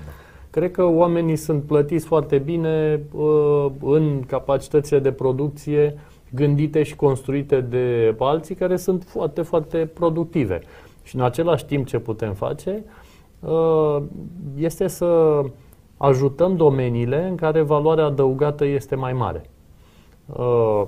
[0.50, 5.98] Cred că oamenii sunt plătiți foarte bine uh, în capacitățile de producție
[6.34, 10.60] gândite și construite de alții care sunt foarte, foarte productive.
[11.08, 12.84] Și în același timp ce putem face
[13.40, 14.02] uh,
[14.58, 15.40] este să
[15.96, 19.50] ajutăm domeniile în care valoarea adăugată este mai mare.
[20.26, 20.82] Uh,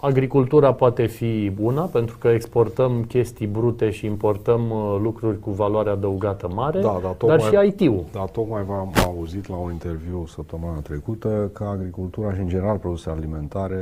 [0.00, 5.90] Agricultura poate fi una pentru că exportăm chestii brute și importăm uh, lucruri cu valoare
[5.90, 8.04] adăugată mare, Da, da, dar tocmai- și IT-ul.
[8.12, 13.14] Dar tocmai v-am auzit la un interviu săptămâna trecută că agricultura și în general produsele
[13.14, 13.78] alimentare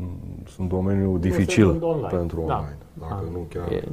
[0.00, 0.04] m,
[0.48, 2.08] sunt domeniul dificil sunt online.
[2.08, 2.54] pentru Da.
[2.54, 2.76] online.
[2.92, 3.30] Dacă Da.
[3.32, 3.88] nu chiar E-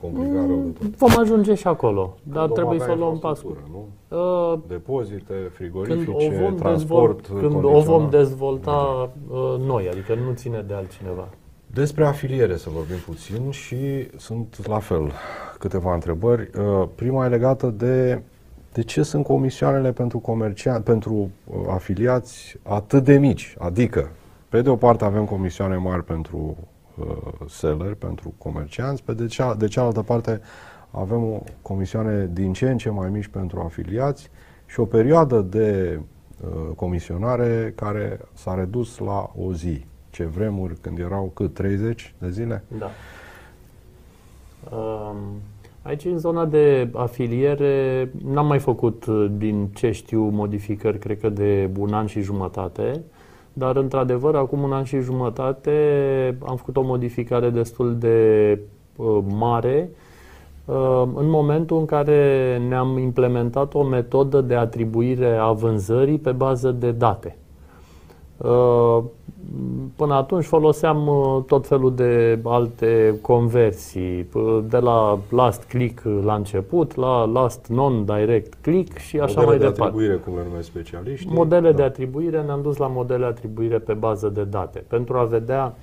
[0.00, 0.96] complicat rău de tot.
[0.96, 4.52] Vom ajunge și acolo, dar Vom trebuie avea să o luăm pas cu infrastructură, nu?
[4.52, 8.10] Uh, Depozite, când frigorifice, o vom, transport dezvol- când o vom condiționat.
[8.10, 11.28] dezvolta uh, noi, adică nu ține de altcineva.
[11.66, 13.76] Despre afiliere să vorbim puțin și
[14.16, 15.12] sunt la fel
[15.58, 16.50] câteva întrebări.
[16.58, 18.22] Uh, Prima e legată de
[18.72, 21.12] de ce sunt comisioanele pentru comercianți, pentru
[21.44, 23.54] uh, afiliați atât de mici?
[23.58, 24.08] Adică,
[24.48, 26.56] pe de o parte avem comisioane mari pentru uh,
[27.48, 30.40] seller, pentru comercianți, pe de, cea, de cealaltă parte
[30.90, 34.30] avem o comisioane din ce în ce mai mici pentru afiliați
[34.66, 36.00] și o perioadă de
[36.40, 39.84] uh, comisionare care s-a redus la o zi.
[40.10, 42.64] Ce vremuri când erau cât 30 de zile?
[42.78, 42.90] Da.
[44.76, 45.16] Um,
[45.82, 51.28] Aici, în zona de afiliere, n-am mai făcut, uh, din ce știu, modificări, cred că
[51.28, 53.02] de un an și jumătate,
[53.52, 55.72] dar, într-adevăr, acum un an și jumătate
[56.46, 58.58] am făcut o modificare destul de
[58.96, 59.90] uh, mare
[60.64, 66.70] uh, în momentul în care ne-am implementat o metodă de atribuire a vânzării pe bază
[66.70, 67.36] de date.
[68.48, 69.02] Uh,
[69.96, 76.34] Până atunci foloseam uh, tot felul de alte conversii, uh, de la last click la
[76.34, 79.82] început, la last non-direct click și așa Modele mai de departe.
[79.82, 81.30] atribuire, cum le numesc specialiștii.
[81.32, 81.76] Modele Da.
[81.76, 85.74] de atribuire, ne-am dus la modele de atribuire pe bază de date, pentru a vedea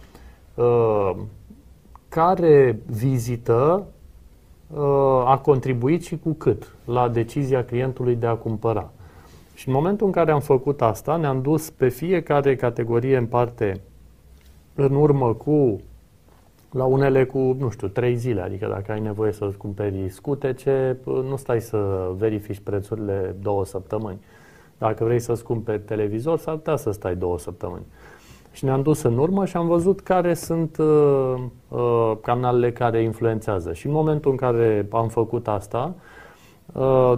[0.56, 1.12] uh,
[2.10, 3.84] care vizită
[5.26, 8.90] a contribuit și cu cât la decizia clientului de a cumpăra.
[9.58, 13.82] Și în momentul în care am făcut asta, ne-am dus pe fiecare categorie în parte
[14.76, 15.82] în urmă cu
[16.72, 21.36] la unele cu, nu știu, trei zile, adică dacă ai nevoie să-ți cumperi scutece, nu
[21.36, 24.20] stai să verifici prețurile două săptămâni.
[24.78, 27.86] Dacă vrei să-ți cumperi televizor, s-ar putea să stai două săptămâni.
[28.52, 31.36] Și ne-am dus în urmă și am văzut care sunt uh,
[31.68, 33.74] uh, canalele care influențează.
[33.74, 35.96] Și în momentul în care am făcut asta,
[36.74, 37.18] uh,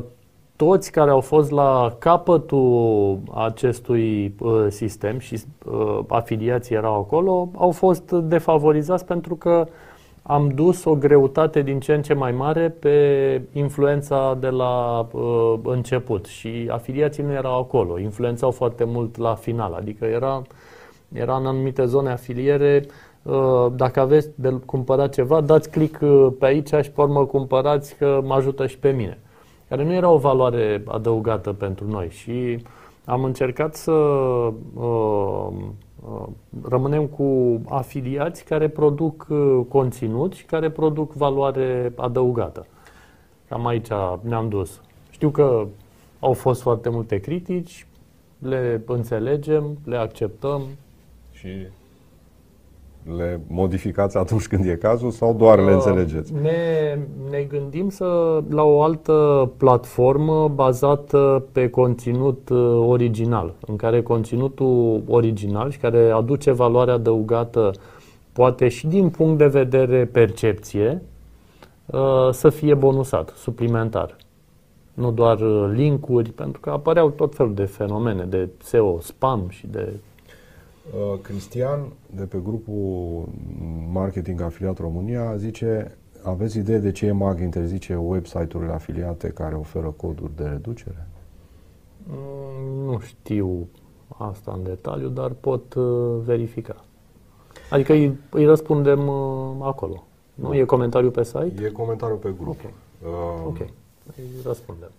[0.66, 7.72] toți care au fost la capătul acestui uh, sistem și uh, afiliații erau acolo, au
[7.72, 9.68] fost defavorizați pentru că
[10.22, 15.54] am dus o greutate din ce în ce mai mare pe influența de la uh,
[15.64, 20.42] început și afiliații nu erau acolo, influențau foarte mult la final, adică era,
[21.14, 22.86] era în anumite zone afiliere
[23.24, 27.96] uh, dacă aveți de cumpărat ceva, dați click uh, pe aici și pe urmă cumpărați
[27.96, 29.18] că mă ajută și pe mine
[29.70, 32.64] care nu era o valoare adăugată pentru noi și
[33.06, 35.48] am încercat să uh,
[36.04, 36.28] uh,
[36.64, 42.66] rămânem cu afiliați care produc uh, conținut și care produc valoare adăugată.
[43.48, 43.88] Cam aici
[44.22, 44.82] ne-am dus.
[45.10, 45.68] Știu că
[46.20, 47.88] au fost foarte multe critici,
[48.40, 50.62] le înțelegem, le acceptăm.
[51.32, 51.50] Și
[53.04, 56.34] le modificați atunci când e cazul sau doar le înțelegeți?
[56.42, 56.98] Ne,
[57.30, 65.04] ne gândim să la o altă platformă bazată pe conținut uh, original, în care conținutul
[65.08, 67.72] original și care aduce valoare adăugată
[68.32, 71.02] poate și din punct de vedere percepție
[71.86, 74.16] uh, să fie bonusat, suplimentar.
[74.94, 79.68] Nu doar uh, linkuri, pentru că apăreau tot felul de fenomene de SEO, spam și
[79.68, 80.09] de Uh,
[81.22, 81.80] Cristian,
[82.16, 83.28] de pe grupul
[83.92, 90.36] Marketing Afiliat România, zice aveți idee de ce EMAG interzice website-urile afiliate care oferă coduri
[90.36, 91.08] de reducere?
[92.08, 93.68] Mm, nu știu
[94.18, 96.76] asta în detaliu, dar pot uh, verifica.
[97.70, 100.04] Adică îi, îi răspundem uh, acolo.
[100.34, 100.54] Nu?
[100.56, 101.64] E comentariu pe site?
[101.64, 102.48] E comentariu pe grup.
[102.48, 102.72] Ok.
[103.04, 103.58] Uh, ok.
[104.18, 104.90] Îi răspundem.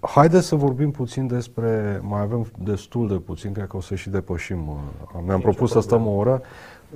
[0.00, 4.10] Haideți să vorbim puțin despre, mai avem destul de puțin, cred că o să și
[4.10, 4.68] depășim.
[4.68, 6.42] Uh, ne-am propus să stăm o oră.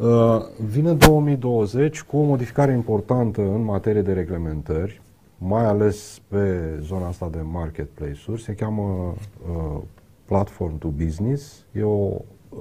[0.00, 5.00] Uh, vine 2020 cu o modificare importantă în materie de reglementări,
[5.38, 8.42] mai ales pe zona asta de marketplace-uri.
[8.42, 9.14] Se cheamă
[9.48, 9.80] uh,
[10.24, 11.64] Platform to Business.
[11.72, 12.10] E o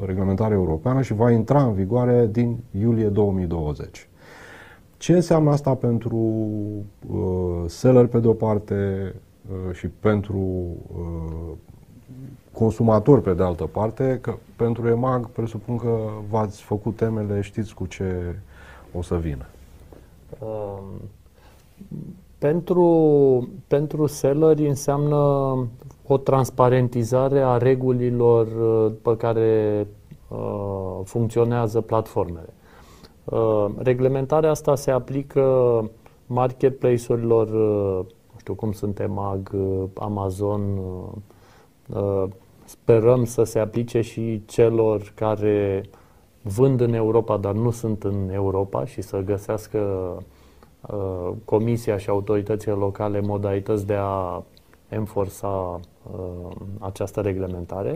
[0.06, 4.10] reglementare europeană și va intra în vigoare din iulie 2020.
[4.98, 6.18] Ce înseamnă asta pentru
[7.10, 9.20] uh, seller pe de o parte, Uh,
[9.74, 11.52] și pentru uh,
[12.52, 15.98] consumator pe de altă parte, că pentru EMAG presupun că
[16.30, 18.36] v-ați făcut temele, știți cu ce
[18.94, 19.46] o să vină.
[20.40, 21.02] Um,
[22.38, 25.16] pentru, pentru selleri înseamnă
[26.08, 29.88] o transparentizare a regulilor uh, pe care
[30.28, 32.54] uh, funcționează platformele.
[33.24, 35.44] Uh, reglementarea asta se aplică
[36.26, 38.06] marketplace-urilor uh,
[38.44, 42.30] știu cum suntem Mag, uh, Amazon, uh, uh,
[42.66, 45.84] sperăm să se aplice și celor care
[46.42, 49.80] vând în Europa, dar nu sunt în Europa și să găsească
[51.46, 54.44] comisia și autoritățile locale modalități de a
[54.90, 55.80] enforța
[56.80, 57.96] această reglementare.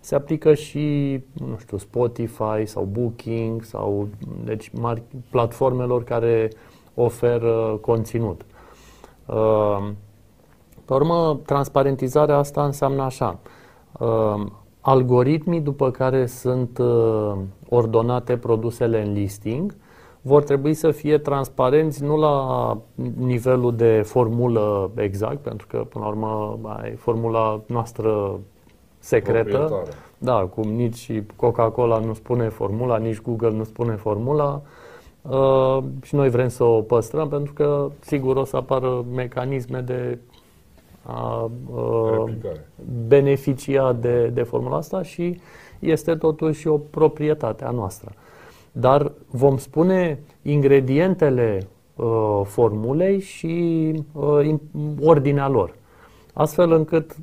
[0.00, 4.08] Se aplică și, nu știu, Spotify sau Booking sau
[4.44, 6.50] deci mari platformelor care
[6.94, 8.40] oferă conținut.
[8.40, 8.55] Ehm,
[10.84, 13.38] pe urmă, transparentizarea asta înseamnă așa.
[14.00, 19.76] Ehm, algoritmii după care sunt ehm, ordonate produsele în listing
[20.20, 22.78] vor trebui să fie transparenți nu la
[23.16, 28.40] nivelul de formulă exact, pentru că, până la urmă, ai formula noastră
[28.98, 29.82] secretă.
[30.18, 34.62] Da, cum nici Coca-Cola nu spune formula, nici Google nu spune formula.
[34.62, 34.85] Uh,
[36.02, 40.18] și noi vrem să o păstrăm pentru că, sigur, o să apară mecanisme de
[41.02, 42.32] a uh,
[43.06, 45.40] beneficia de, de formula asta și
[45.78, 48.12] este totuși o proprietate a noastră.
[48.72, 51.66] Dar vom spune ingredientele
[51.96, 54.54] uh, formulei și uh,
[55.00, 55.74] ordinea lor.
[56.32, 57.16] Astfel încât,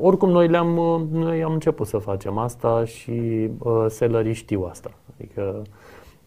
[0.00, 4.90] oricum noi, le-am, uh, noi am început să facem asta și uh, sellerii știu asta.
[5.14, 5.66] Adică uh,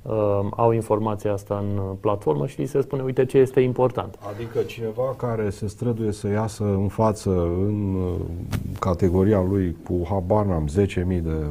[0.02, 4.20] uh, au informația asta în platformă și se spune, uite ce este important.
[4.34, 7.30] Adică cineva care se străduie să iasă în față
[7.66, 8.16] în uh,
[8.80, 11.46] categoria lui cu habar n-am 10.000 de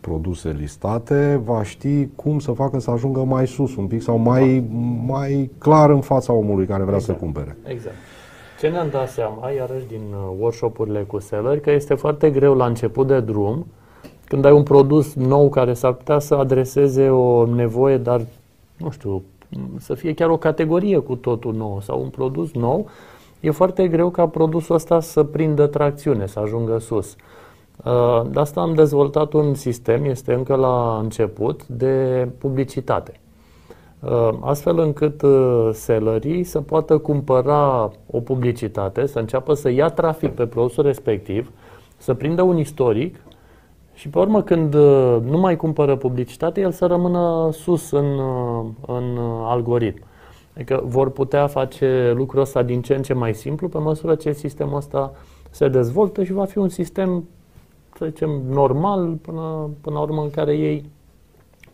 [0.00, 4.64] produse listate, va ști cum să facă să ajungă mai sus un pic sau mai,
[5.06, 7.18] mai clar în fața omului care vrea exact.
[7.18, 7.56] să cumpere.
[7.64, 7.94] Exact.
[8.60, 12.66] Ce ne-am dat seama, iarăși din uh, workshop-urile cu seller, că este foarte greu la
[12.66, 13.66] început de drum,
[14.30, 18.20] când ai un produs nou care s-ar putea să adreseze o nevoie, dar,
[18.76, 19.22] nu știu,
[19.78, 22.86] să fie chiar o categorie cu totul nou sau un produs nou,
[23.40, 27.16] e foarte greu ca produsul ăsta să prindă tracțiune, să ajungă sus.
[27.84, 33.20] Uh, de asta am dezvoltat un sistem, este încă la început, de publicitate.
[34.00, 40.30] Uh, astfel încât uh, sellerii să poată cumpăra o publicitate, să înceapă să ia trafic
[40.30, 41.50] pe produsul respectiv,
[41.96, 43.16] să prindă un istoric
[44.00, 44.74] și pe urmă când
[45.24, 48.18] nu mai cumpără publicitate, el să rămână sus în,
[48.86, 50.02] în algoritm.
[50.54, 54.32] Adică vor putea face lucrul ăsta din ce în ce mai simplu pe măsură ce
[54.32, 55.12] sistemul ăsta
[55.50, 57.28] se dezvoltă și va fi un sistem
[57.96, 60.90] să zicem, normal până, până la urmă în care ei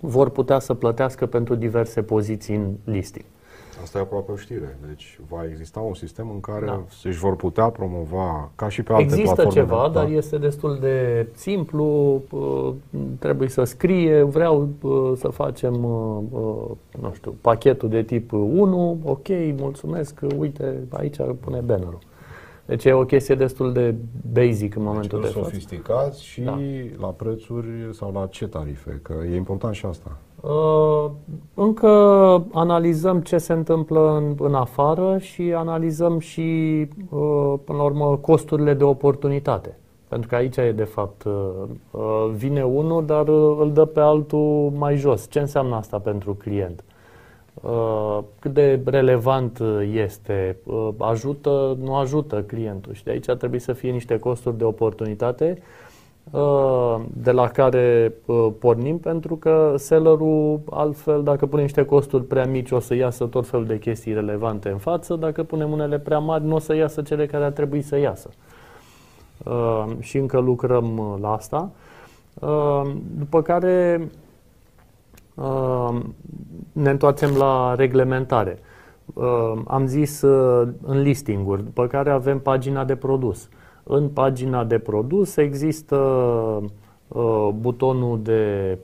[0.01, 3.25] vor putea să plătească pentru diverse poziții în listing.
[3.83, 4.79] Asta e aproape o știre.
[4.87, 6.83] Deci va exista un sistem în care da.
[7.03, 9.61] își vor putea promova ca și pe alte Există platforme.
[9.61, 10.17] Există ceva, de, dar da.
[10.17, 12.23] este destul de simplu.
[13.19, 14.69] Trebuie să scrie, vreau
[15.17, 15.75] să facem,
[17.01, 21.99] nu știu, pachetul de tip 1, ok, mulțumesc, uite, aici pune bannerul.
[22.67, 23.95] Deci e o chestie destul de
[24.33, 25.49] basic în momentul deci, de față.
[25.51, 26.59] sofisticați și da.
[26.99, 29.01] la prețuri sau la ce tarife?
[29.03, 30.19] Că e important și asta.
[30.49, 31.11] Uh,
[31.55, 31.89] încă
[32.53, 36.41] analizăm ce se întâmplă în, în afară și analizăm și,
[37.11, 39.79] uh, până la urmă, costurile de oportunitate.
[40.09, 41.33] Pentru că aici e, de fapt, uh,
[41.91, 45.31] uh vine unul, dar uh, îl dă pe altul mai jos.
[45.31, 46.85] Ce înseamnă asta pentru client?
[46.87, 46.95] Uh,
[47.63, 49.61] Uh, cât de relevant
[49.93, 54.65] este, uh, ajută, nu ajută clientul și de aici trebuie să fie niște costuri de
[54.65, 55.65] oportunitate uh,
[57.13, 58.15] de la care
[58.59, 63.49] pornim pentru că sellerul altfel dacă punem niște costuri prea mici o să iasă tot
[63.49, 67.03] felul de chestii relevante în față, dacă punem unele prea mari nu o să iasă
[67.03, 68.31] cele care ar trebui să iasă.
[69.99, 71.71] Și încă lucrăm la asta.
[73.19, 74.09] După care
[76.73, 78.59] ne întoarcem la reglementare.
[79.67, 80.21] Am zis
[80.83, 83.49] în listinguri, după care avem pagina de produs.
[83.89, 85.97] În pagina de produs există
[87.55, 88.79] butonul de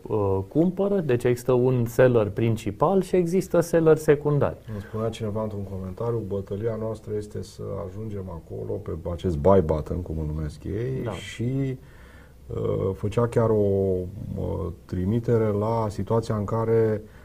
[0.49, 4.57] cumpără, deci există un seller principal și există seller secundari.
[4.73, 10.03] Îmi spunea cineva într-un comentariu, bătălia noastră este să ajungem acolo pe acest buy button,
[10.03, 11.11] cum îl numesc ei, da.
[11.11, 11.79] și
[12.47, 13.95] Uh, făcea chiar o
[14.85, 17.22] trimitere la situația în care uh,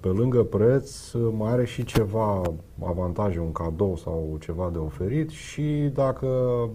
[0.00, 2.42] pe lângă preț mai are și ceva
[2.86, 6.26] avantaje, un cadou sau ceva de oferit și dacă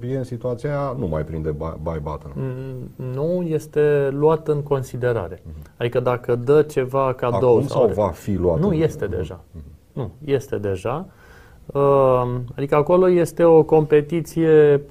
[0.10, 2.32] e în situația aia, nu mai prinde buy button.
[2.36, 5.36] Mm, nu este luat în considerare.
[5.36, 5.78] Uh-huh.
[5.78, 8.60] Adică dacă dă ceva cadou Acum sau, sau va fi luat?
[8.60, 9.10] Nu, este uh-huh.
[9.10, 9.44] deja.
[9.58, 9.94] Uh-huh.
[9.94, 11.08] Nu, este deja.
[11.74, 14.86] Ehm, adică acolo este o competiție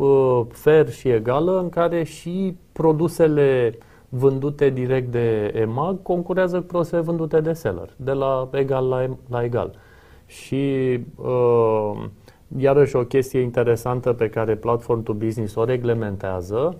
[0.49, 3.79] fair și egală în care și produsele
[4.09, 9.45] vândute direct de EMAG concurează cu produsele vândute de seller, de la egal la, la
[9.45, 9.75] egal.
[10.27, 12.05] Și uh,
[12.59, 16.77] iarăși o chestie interesantă pe care Platform to Business o reglementează,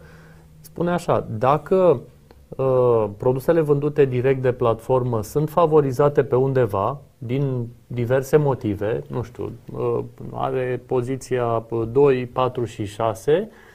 [0.61, 2.01] spune așa, dacă
[2.49, 9.53] uh, produsele vândute direct de platformă sunt favorizate pe undeva, din diverse motive, nu știu,
[9.73, 13.67] uh, are poziția 2, 4 și 6, uh,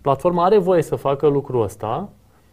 [0.00, 2.08] platforma are voie să facă lucrul ăsta,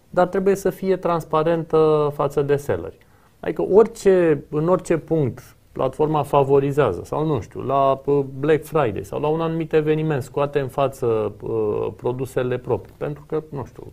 [0.10, 2.98] dar trebuie să fie transparentă față de selleri.
[3.40, 9.20] Adică orice, în orice punct platforma favorizează sau nu știu, la uh, Black Friday sau
[9.20, 13.84] la un anumit eveniment scoate în față uh, produsele proprii, pentru că, nu știu,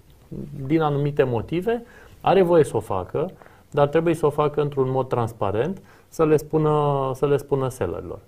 [0.66, 1.82] din anumite motive,
[2.20, 3.30] are voie să o facă,
[3.70, 8.18] dar trebuie să o facă într-un mod transparent, să le spună, să le spună sellerilor.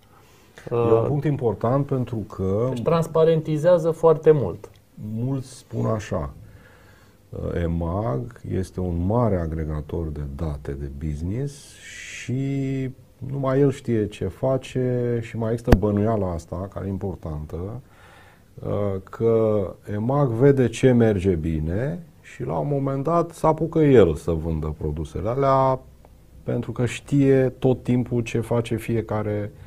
[0.70, 2.66] E un uh, punct important pentru că...
[2.68, 4.70] Deci transparentizează foarte mult.
[5.14, 6.30] Mulți spun așa,
[7.30, 12.90] uh, EMAG este un mare agregator de date de business și
[13.30, 17.56] numai el știe ce face și mai există bănuiala asta, care e importantă,
[18.54, 24.14] uh, că EMAG vede ce merge bine și la un moment dat să apucă el
[24.14, 25.80] să vândă produsele alea
[26.42, 29.66] pentru că știe tot timpul ce face fiecare uh,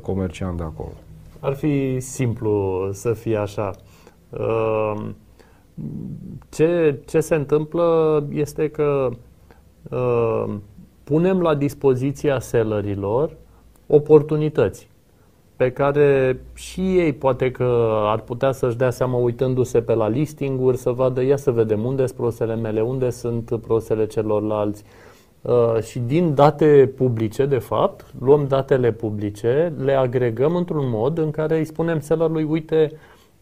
[0.00, 0.92] comerciant de acolo.
[1.40, 3.70] Ar fi simplu să fie așa.
[4.30, 5.08] Uh,
[6.48, 9.08] ce, ce se întâmplă este că
[9.90, 10.54] uh,
[11.04, 13.36] punem la dispoziția sellerilor
[13.86, 14.90] oportunități
[15.56, 20.76] pe care și ei poate că ar putea să-și dea seama uitându-se pe la listinguri,
[20.76, 24.84] să vadă, ia să vedem unde sunt prosele mele, unde sunt prosele celorlalți.
[24.84, 25.01] Uh,
[25.82, 31.58] și din date publice, de fapt, luăm datele publice, le agregăm într-un mod în care
[31.58, 32.92] îi spunem sellerului, uite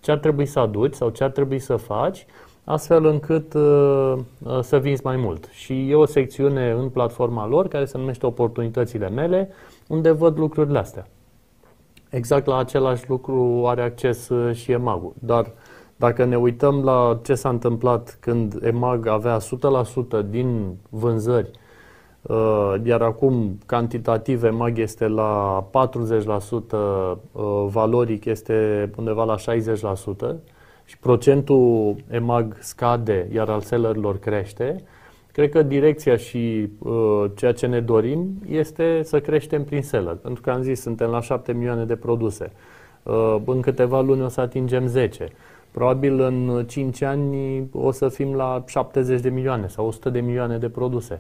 [0.01, 2.27] ce ar trebui să aduci sau ce ar trebui să faci,
[2.65, 5.49] astfel încât uh, uh, să vinzi mai mult.
[5.51, 9.51] Și e o secțiune în platforma lor care se numește Oportunitățile mele,
[9.89, 11.07] unde văd lucrurile astea.
[12.11, 15.13] Exact la același lucru are acces uh, și EMAG-ul.
[15.19, 15.53] Dar
[15.97, 19.43] dacă ne uităm la ce s-a întâmplat când EMAG avea 100%
[20.31, 21.60] din vânzări, uh,
[22.85, 30.35] iar acum cantitativ EMAG este la 40%, uh, valoric este undeva la 60%
[30.85, 34.85] și procentul EMAG scade, iar al sellerilor crește,
[35.33, 40.14] Cred că direcția și uh, ceea ce ne dorim este să creștem prin seller.
[40.14, 42.53] Pentru că am zis, suntem la 7 milioane de produse.
[43.03, 45.29] Uh, în câteva luni o să atingem 10.
[45.71, 50.59] Probabil în 5 ani o să fim la 70 de milioane sau 100 de milioane
[50.59, 51.18] de produse.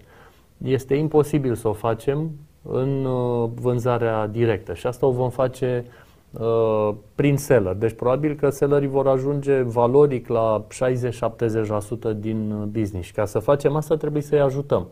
[0.64, 2.30] Este imposibil să o facem
[2.62, 5.92] în uh, vânzarea directă și asta o vom face uh,
[6.38, 7.74] Uh, prin seller.
[7.74, 10.66] Deci probabil că sellerii vor ajunge valoric la
[12.12, 13.06] 60-70% din business.
[13.06, 14.86] Și ca să facem asta trebuie să-i ajutăm.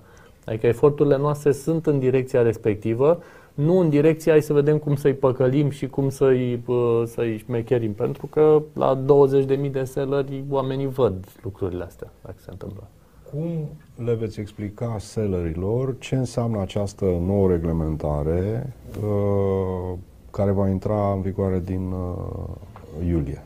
[0.45, 3.23] Adică eforturile noastre sunt în direcția respectivă,
[3.55, 7.93] nu în direcția hai să vedem cum să-i păcălim și cum să-i, uh, să-i șmecherim.
[7.93, 12.89] Pentru că la 20.000 de selleri oamenii văd lucrurile astea, dacă se întâmplă.
[13.31, 13.69] Cum
[14.05, 18.73] le veți explica sellerilor ce înseamnă această nouă reglementare
[19.03, 19.99] uh,
[20.31, 23.43] care va intra în vigoare din uh, iulie.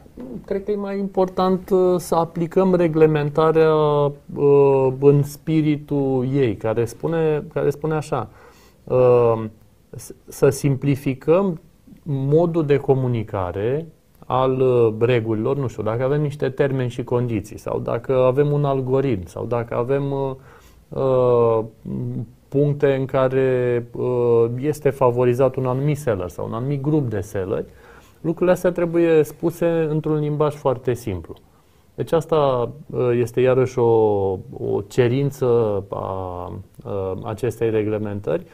[0.46, 7.44] Cred că e mai important uh, să aplicăm reglementarea uh, în spiritul ei, care spune,
[7.52, 8.28] care spune așa,
[8.84, 9.44] uh,
[10.28, 11.60] să simplificăm
[12.02, 13.86] modul de comunicare
[14.32, 18.64] al uh, regulilor, nu știu, dacă avem niște termeni și condiții sau dacă avem un
[18.64, 20.34] algoritm sau dacă avem uh,
[20.88, 21.64] uh
[22.48, 27.64] puncte în care uh, este favorizat un anumit seller sau un anumit grup de selleri,
[28.20, 31.34] lucrurile astea trebuie spuse într-un limbaj foarte simplu.
[31.94, 33.82] Deci asta uh, este iarăși o,
[34.52, 35.46] o cerință
[35.88, 36.52] a, a
[36.84, 38.44] uh, acestei reglementări,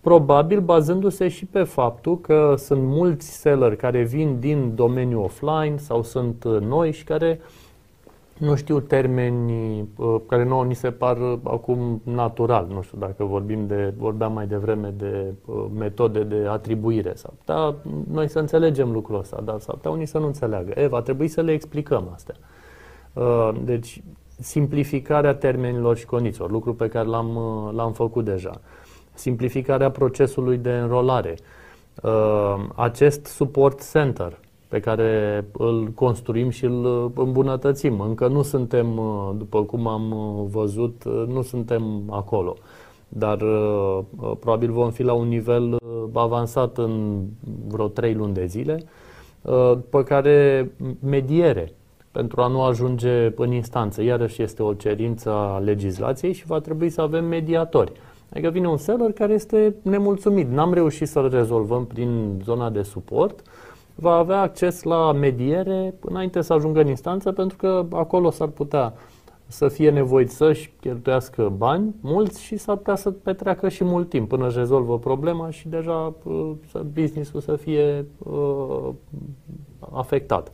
[0.00, 6.02] probabil bazându-se și pe faptul că sunt mulți selleri care vin din domeniul offline sau
[6.02, 7.48] sunt noi și care uh,
[8.40, 12.66] nu știu termeni uh, care nouă ni se par uh, acum natural.
[12.72, 17.12] Nu știu dacă vorbim de, vorbeam mai devreme de uh, metode de atribuire.
[17.14, 17.74] Sau da,
[18.10, 20.72] noi să înțelegem lucrul ăsta, dar s-ar putea unii să nu înțeleagă.
[20.80, 22.34] E, va trebui să le explicăm astea.
[23.64, 24.02] Deci,
[24.38, 27.38] simplificarea termenilor și condițiilor, lucru pe care l-am,
[27.74, 28.60] l-am făcut deja.
[29.20, 31.36] Simplificarea procesului de înrolare.
[32.74, 38.00] Acest support center, pe care îl construim și îl îmbunătățim.
[38.00, 39.00] Încă nu suntem,
[39.36, 40.14] după cum am
[40.50, 42.56] văzut, nu suntem acolo.
[43.08, 43.36] Dar
[44.40, 45.76] probabil vom fi la un nivel
[46.12, 47.22] avansat în
[47.68, 48.82] vreo trei luni de zile,
[49.90, 50.70] pe care
[51.04, 51.72] mediere
[52.12, 54.02] pentru a nu ajunge în instanță.
[54.02, 57.92] Iarăși este o cerință a legislației și va trebui să avem mediatori.
[58.32, 60.50] Adică vine un seller care este nemulțumit.
[60.50, 63.42] N-am reușit să-l rezolvăm prin zona de suport,
[63.94, 68.94] va avea acces la mediere înainte să ajungă în instanță, pentru că acolo s-ar putea
[69.46, 74.28] să fie nevoit să-și cheltuiască bani mulți și s-ar putea să petreacă și mult timp
[74.28, 76.50] până își rezolvă problema și deja uh,
[76.92, 78.88] business-ul să fie uh,
[79.90, 80.50] afectat.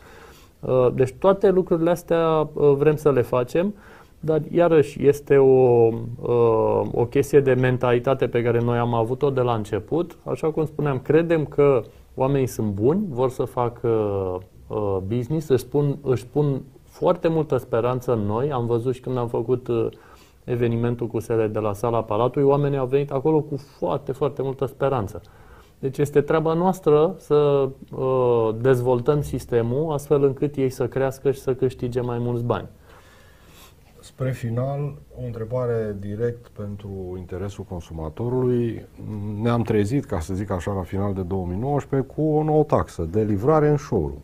[0.60, 3.74] Uh, deci toate lucrurile astea uh, vrem să le facem,
[4.20, 5.88] dar iarăși este o,
[6.20, 10.18] uh, o chestie de mentalitate pe care noi am avut-o de la început.
[10.24, 11.82] Așa cum spuneam, credem că
[12.18, 13.88] Oamenii sunt buni, vor să facă
[14.66, 18.52] uh, business, își pun, își pun foarte multă speranță în noi.
[18.52, 19.86] Am văzut și când am făcut uh,
[20.44, 24.66] evenimentul cu sele de la sala Palatului, oamenii au venit acolo cu foarte, foarte multă
[24.66, 25.20] speranță.
[25.78, 31.54] Deci este treaba noastră să uh, dezvoltăm sistemul astfel încât ei să crească și să
[31.54, 32.68] câștige mai mulți bani.
[34.06, 38.86] Spre final, o întrebare direct pentru interesul consumatorului.
[39.42, 43.22] Ne-am trezit, ca să zic așa, la final de 2019 cu o nouă taxă de
[43.22, 44.20] livrare în showroom.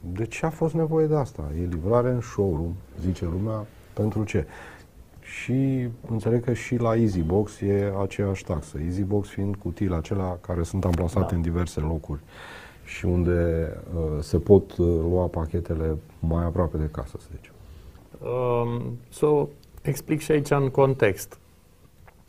[0.00, 1.50] De ce a fost nevoie de asta?
[1.60, 4.46] E livrare în showroom, zice lumea, pentru ce?
[5.20, 8.78] Și înțeleg că și la EasyBox e aceeași taxă.
[8.84, 11.36] EasyBox fiind cutiile acelea care sunt amplasate da.
[11.36, 12.20] în diverse locuri
[12.84, 17.54] și unde uh, se pot uh, lua pachetele mai aproape de casă, să zicem.
[18.22, 19.48] Um, să o
[19.82, 21.38] explic și aici în context.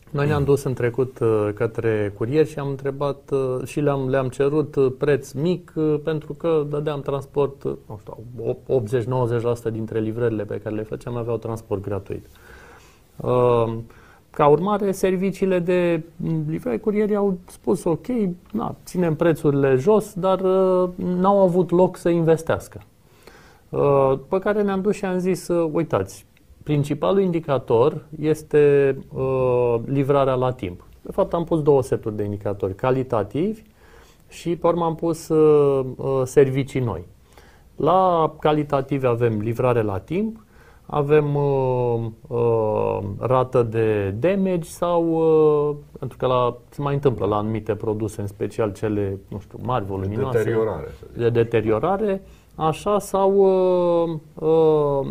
[0.10, 4.30] Noi ne-am dus în trecut uh, către curier și am întrebat uh, și le-am, le-am
[4.30, 5.74] cerut uh, preț mic
[6.04, 8.18] pentru că dădeam transport, nu știu,
[9.70, 12.26] 80-90% dintre livrările pe care le făceam aveau transport gratuit.
[14.30, 16.04] Ca urmare, serviciile de
[16.48, 18.06] livrare curierii au spus ok,
[18.52, 20.42] na, ținem prețurile jos, dar
[20.96, 22.82] n-au avut loc să investească.
[24.30, 26.26] Pe care ne-am dus și am zis, uitați,
[26.68, 30.84] Principalul indicator este uh, livrarea la timp.
[31.02, 33.62] De fapt, am pus două seturi de indicatori, calitativi
[34.30, 37.06] și pe urmă am pus uh, uh, servicii noi.
[37.76, 40.46] La calitative avem livrare la timp,
[40.86, 45.04] avem uh, uh, rată de damage sau,
[45.70, 49.60] uh, pentru că la, se mai întâmplă la anumite produse, în special cele, nu știu,
[49.62, 50.38] mari, voluminoase.
[50.38, 50.88] De deteriorare.
[51.18, 52.22] De deteriorare,
[52.58, 55.08] așa, sau uh, uh,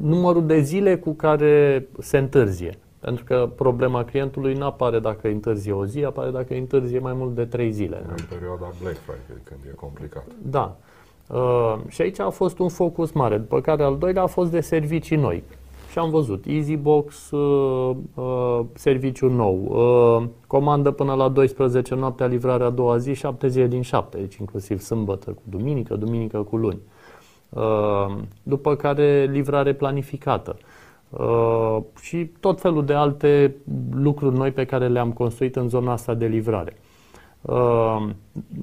[0.00, 2.78] numărul de zile cu care se întârzie.
[3.00, 7.34] Pentru că problema clientului nu apare dacă întârzie o zi, apare dacă întârzie mai mult
[7.34, 8.02] de trei zile.
[8.08, 10.24] În perioada Black Friday, când e complicat.
[10.42, 10.76] Da.
[11.28, 14.60] Uh, și aici a fost un focus mare, după care al doilea a fost de
[14.60, 15.42] servicii noi.
[15.96, 22.66] Și am văzut EasyBox, uh, uh, serviciu nou, uh, comandă până la 12 noaptea, livrarea
[22.66, 26.78] a doua zi, 7 zile din 7, deci inclusiv sâmbătă cu duminică, duminică cu luni.
[26.84, 27.06] Uh,
[27.48, 30.56] Uh, după care livrare planificată
[31.10, 33.56] uh, și tot felul de alte
[33.94, 36.76] lucruri noi pe care le-am construit în zona asta de livrare.
[37.40, 38.08] Uh,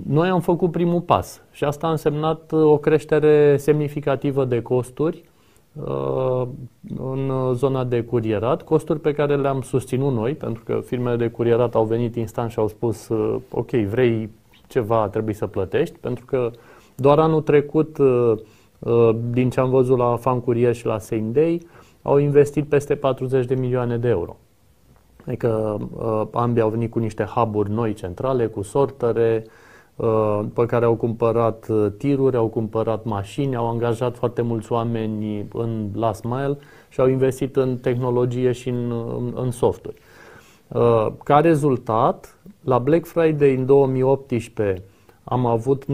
[0.07, 5.23] noi am făcut primul pas și asta a însemnat o creștere semnificativă de costuri
[6.97, 11.75] în zona de curierat, costuri pe care le-am susținut noi, pentru că firmele de curierat
[11.75, 13.09] au venit instant și au spus
[13.51, 14.29] ok, vrei
[14.67, 16.51] ceva, trebuie să plătești, pentru că
[16.95, 17.97] doar anul trecut
[18.83, 21.67] Uh, din ce am văzut la Fan Courier și la Same Day,
[22.01, 24.35] au investit peste 40 de milioane de euro.
[25.25, 29.51] Adică uh, ambii au venit cu niște hub noi centrale, cu sortere, uh,
[30.53, 31.67] pe care au cumpărat
[31.97, 36.57] tiruri, au cumpărat mașini, au angajat foarte mulți oameni în last mile
[36.89, 38.93] și au investit în tehnologie și în,
[39.35, 39.95] în softuri.
[41.23, 44.83] Ca rezultat, la Black Friday în 2018
[45.23, 45.85] am avut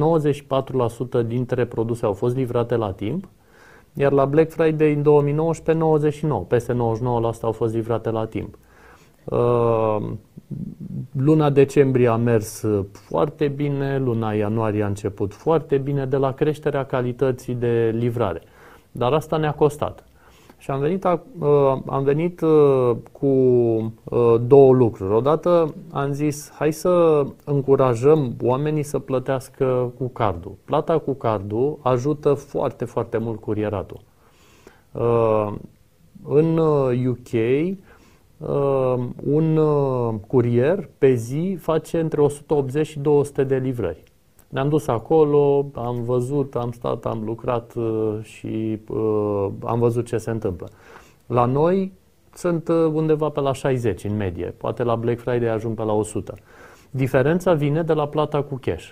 [1.23, 3.27] 94% dintre produse au fost livrate la timp,
[3.93, 6.77] iar la Black Friday în 2019 99, peste 99%
[7.41, 8.57] au fost livrate la timp.
[9.24, 9.98] Uh,
[11.12, 16.86] luna decembrie a mers foarte bine, luna ianuarie a început foarte bine de la creșterea
[16.86, 18.41] calității de livrare.
[18.91, 20.04] Dar asta ne-a costat.
[20.60, 25.14] Și am venit, uh, am venit uh, cu uh, două lucruri.
[25.14, 30.56] Odată am zis, hai să încurajăm oamenii să plătească cu cardul.
[30.66, 34.00] Plata cu cardul ajută foarte, foarte mult curieratul.
[36.28, 36.58] În
[37.08, 37.30] UK,
[39.24, 39.60] un
[40.28, 44.03] curier pe zi face între 180 și 200 de livrări.
[44.49, 50.18] Ne-am dus acolo, am văzut, am stat, am lucrat uh, și uh, am văzut ce
[50.18, 50.70] se întâmplă.
[51.26, 51.91] La noi
[52.34, 55.94] sunt uh, undeva pe la 60 în medie, poate la Black Friday ajung pe la
[55.94, 56.34] 100.
[56.90, 58.91] Diferența vine de la plata cu cash.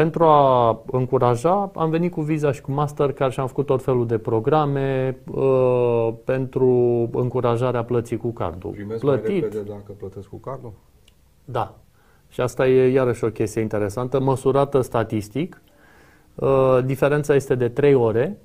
[0.00, 4.06] Pentru a încuraja, am venit cu Visa și cu Mastercard și am făcut tot felul
[4.06, 6.68] de programe uh, pentru
[7.12, 8.70] încurajarea plății cu cardul.
[8.70, 9.28] Primesc Plătit.
[9.28, 10.72] mai repede dacă plătesc cu cardul?
[11.44, 11.74] Da,
[12.28, 15.62] și asta e iarăși o chestie interesantă, măsurată statistic.
[16.34, 18.38] Uh, diferența este de 3 ore.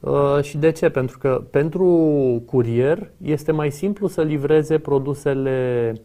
[0.00, 0.88] Uh, și de ce?
[0.88, 1.86] Pentru că pentru
[2.46, 6.00] curier este mai simplu să livreze produsele Uh,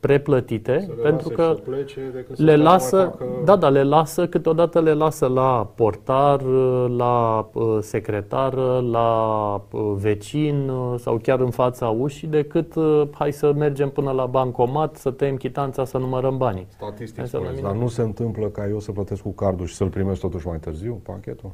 [0.00, 3.26] preplătite să pentru că plece le lasă, facă...
[3.44, 6.42] da, da, le lasă, câteodată le lasă la portar,
[6.96, 12.74] la uh, secretar, la uh, vecin sau chiar în fața ușii decât
[13.14, 16.66] hai să mergem până la bancomat, să tăiem chitanța, să numărăm banii.
[16.68, 20.20] Statistic spuneți, dar nu se întâmplă ca eu să plătesc cu cardul și să-l primesc
[20.20, 21.50] totuși mai târziu, pachetul?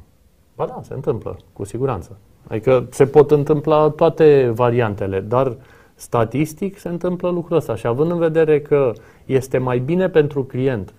[0.55, 2.17] Ba da, se întâmplă, cu siguranță.
[2.47, 5.57] Adică se pot întâmpla toate variantele, dar
[6.01, 8.91] Statistic se întâmplă lucrul ăsta și având în vedere că
[9.25, 10.93] este mai bine pentru client,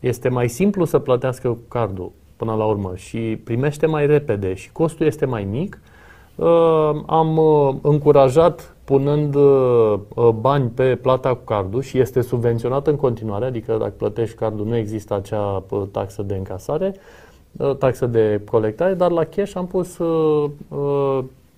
[0.00, 4.72] este mai simplu să plătească cu cardul până la urmă și primește mai repede și
[4.72, 5.80] costul este mai mic,
[6.34, 9.98] uh, am uh, încurajat punând uh,
[10.40, 14.76] bani pe plata cu cardul și este subvenționat în continuare, adică dacă plătești cardul nu
[14.76, 16.94] există acea taxă de încasare,
[17.78, 19.98] taxă de colectare, dar la cash am pus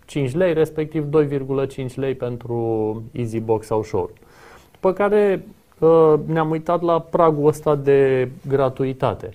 [0.09, 4.13] 5 lei, respectiv 2,5 lei pentru EasyBox sau Shore.
[4.73, 5.47] După care
[5.79, 9.31] uh, ne-am uitat la pragul ăsta de gratuitate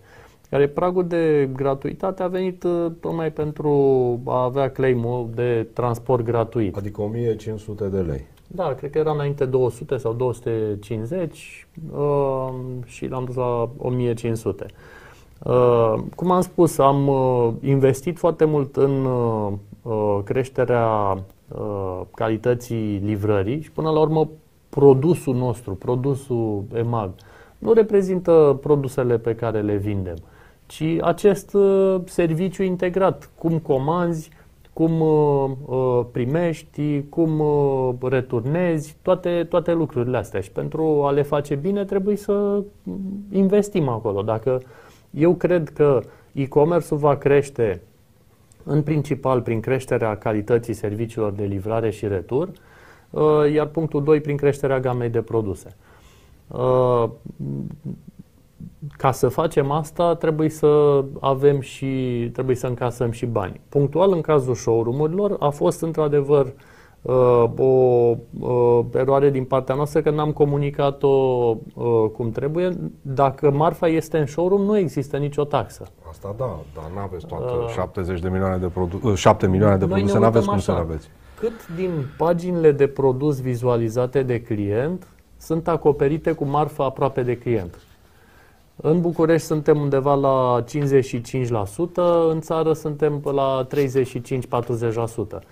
[0.53, 3.71] care pragul de gratuitate a venit uh, tocmai pentru
[4.25, 6.75] a avea claim de transport gratuit.
[6.75, 8.25] Adică 1500 de lei.
[8.47, 12.49] Da, cred că era înainte 200 sau 250 uh,
[12.85, 14.65] și l-am dus la 1500.
[15.43, 19.53] Uh, cum am spus, am uh, investit foarte mult în uh, uh,
[20.23, 24.29] creșterea uh, calității livrării și până la urmă
[24.69, 27.11] produsul nostru, produsul EMAG,
[27.57, 30.17] nu reprezintă produsele pe care le vindem,
[30.65, 34.29] ci acest uh, serviciu integrat, cum comanzi,
[34.73, 40.39] cum uh, uh, primești, cum uh, returnezi, toate, toate lucrurile astea.
[40.39, 42.63] Și pentru a le face bine trebuie să
[43.31, 44.21] investim acolo.
[44.21, 44.61] Dacă
[45.09, 45.99] eu cred că
[46.31, 47.81] e-commerce-ul va crește
[48.63, 52.49] în principal prin creșterea calității serviciilor de livrare și retur,
[53.53, 55.75] iar punctul 2 prin creșterea gamei de produse.
[58.97, 63.61] Ca să facem asta, trebuie să avem și trebuie să încasăm și bani.
[63.69, 66.53] Punctual, în cazul showroom-urilor, a fost într-adevăr uh,
[67.05, 72.77] o uh, eroare din partea noastră că n-am comunicat-o uh, cum trebuie.
[73.01, 75.87] Dacă marfa este în showroom, nu există nicio taxă.
[76.09, 79.85] Asta da, dar nu aveți toate uh, 70 de milioane de produse, 7 milioane de
[79.85, 81.09] produse, nu aveți cum să le aveți.
[81.39, 85.07] Cât din paginile de produs vizualizate de client
[85.37, 87.79] sunt acoperite cu marfa aproape de client?
[88.75, 95.43] În București suntem undeva la 55%, în țară suntem la 35-40%.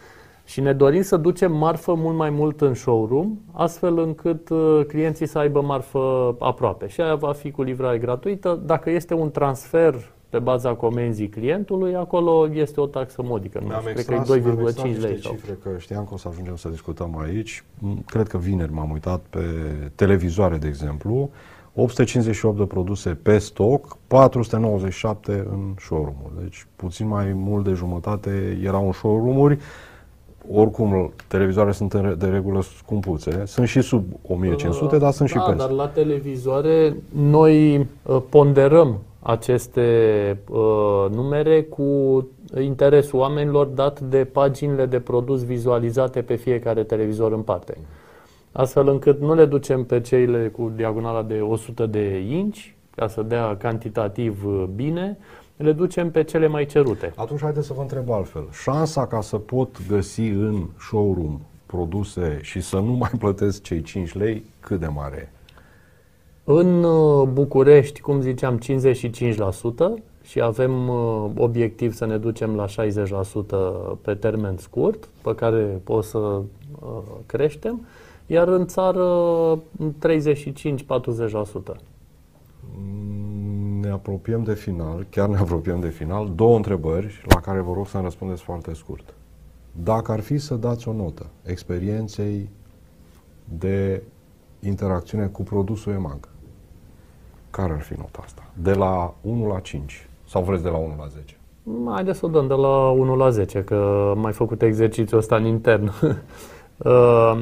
[0.51, 5.25] Și ne dorim să ducem marfă mult mai mult în showroom, astfel încât uh, clienții
[5.25, 6.87] să aibă marfă aproape.
[6.87, 8.61] Și aia va fi cu livrare gratuită.
[8.65, 13.59] Dacă este un transfer pe baza comenzii clientului, acolo este o taxă modică.
[13.59, 15.21] Nu știu, cred că e 2,5 lei.
[15.21, 15.31] Sau...
[15.31, 17.63] cifre că știam că o să ajungem să discutăm aici.
[18.05, 19.43] Cred că vineri m-am uitat pe
[19.95, 21.29] televizoare, de exemplu,
[21.73, 26.33] 858 de produse pe stoc, 497 în showroom-uri.
[26.41, 29.57] Deci puțin mai mult de jumătate erau în showroom-uri.
[30.53, 33.43] Oricum, televizoare sunt de regulă scumpuțe.
[33.45, 35.61] Sunt și sub 1500, uh, dar sunt da, și peste.
[35.68, 41.84] dar la televizoare noi uh, ponderăm aceste uh, numere cu
[42.61, 47.77] interesul oamenilor dat de paginile de produs vizualizate pe fiecare televizor în parte
[48.51, 53.22] astfel încât nu le ducem pe cele cu diagonala de 100 de inci, ca să
[53.22, 55.18] dea cantitativ uh, bine,
[55.61, 57.13] le ducem pe cele mai cerute.
[57.15, 58.47] Atunci haideți să vă întreb altfel.
[58.63, 64.13] Șansa ca să pot găsi în showroom produse și să nu mai plătesc cei 5
[64.13, 65.35] lei, cât de mare e?
[66.43, 72.71] În uh, București, cum ziceam, 55% și avem uh, obiectiv să ne ducem la 60%
[74.01, 76.41] pe termen scurt, pe care o să
[77.25, 77.85] creștem
[78.31, 79.59] iar în țară 35-40%.
[83.81, 86.31] Ne apropiem de final, chiar ne apropiem de final.
[86.35, 89.13] Două întrebări la care vă rog să-mi răspundeți foarte scurt.
[89.71, 92.49] Dacă ar fi să dați o notă experienței
[93.59, 94.03] de
[94.59, 96.27] interacțiune cu produsul EMAG,
[97.49, 98.43] care ar fi nota asta?
[98.53, 101.35] De la 1 la 5 sau vreți de la 1 la 10?
[101.89, 105.35] Haideți să o dăm de la 1 la 10, că am mai făcut exercițiul ăsta
[105.35, 105.91] în intern.
[106.85, 107.41] Uh,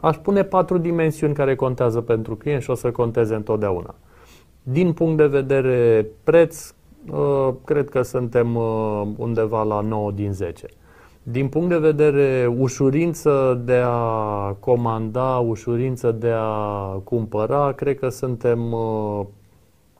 [0.00, 3.94] Aș pune patru dimensiuni care contează pentru client și o să conteze întotdeauna.
[4.72, 6.74] Din punct de vedere preț,
[7.12, 10.66] uh, cred că suntem uh, undeva la 9 din 10.
[11.22, 18.72] Din punct de vedere ușurință de a comanda, ușurință de a cumpăra, cred că suntem,
[18.72, 19.20] uh,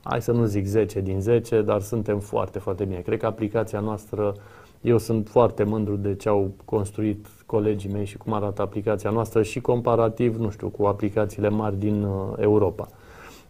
[0.02, 3.00] hai să nu zic 10 din 10, dar suntem foarte, foarte bine.
[3.00, 4.34] Cred că aplicația noastră,
[4.80, 9.42] eu sunt foarte mândru de ce au construit colegii mei și cum arată aplicația noastră
[9.42, 12.88] și comparativ, nu știu, cu aplicațiile mari din uh, Europa.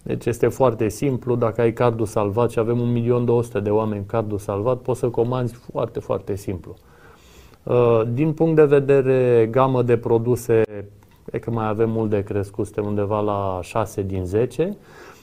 [0.02, 3.05] Deci este foarte simplu, dacă ai cardul salvat și avem
[3.56, 6.74] 1.200.000 de oameni cardul salvat, poți să comanzi foarte, foarte simplu.
[7.62, 10.62] Uh, din punct de vedere gamă de produse,
[11.32, 14.77] e că mai avem mult de crescut, suntem undeva la 6 din 10.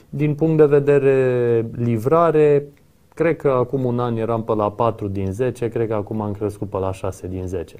[0.08, 2.66] Din punct de vedere livrare,
[3.14, 6.32] cred că acum un an eram pe la 4 din 10, cred că acum am
[6.32, 7.76] crescut pe la 6 din 10.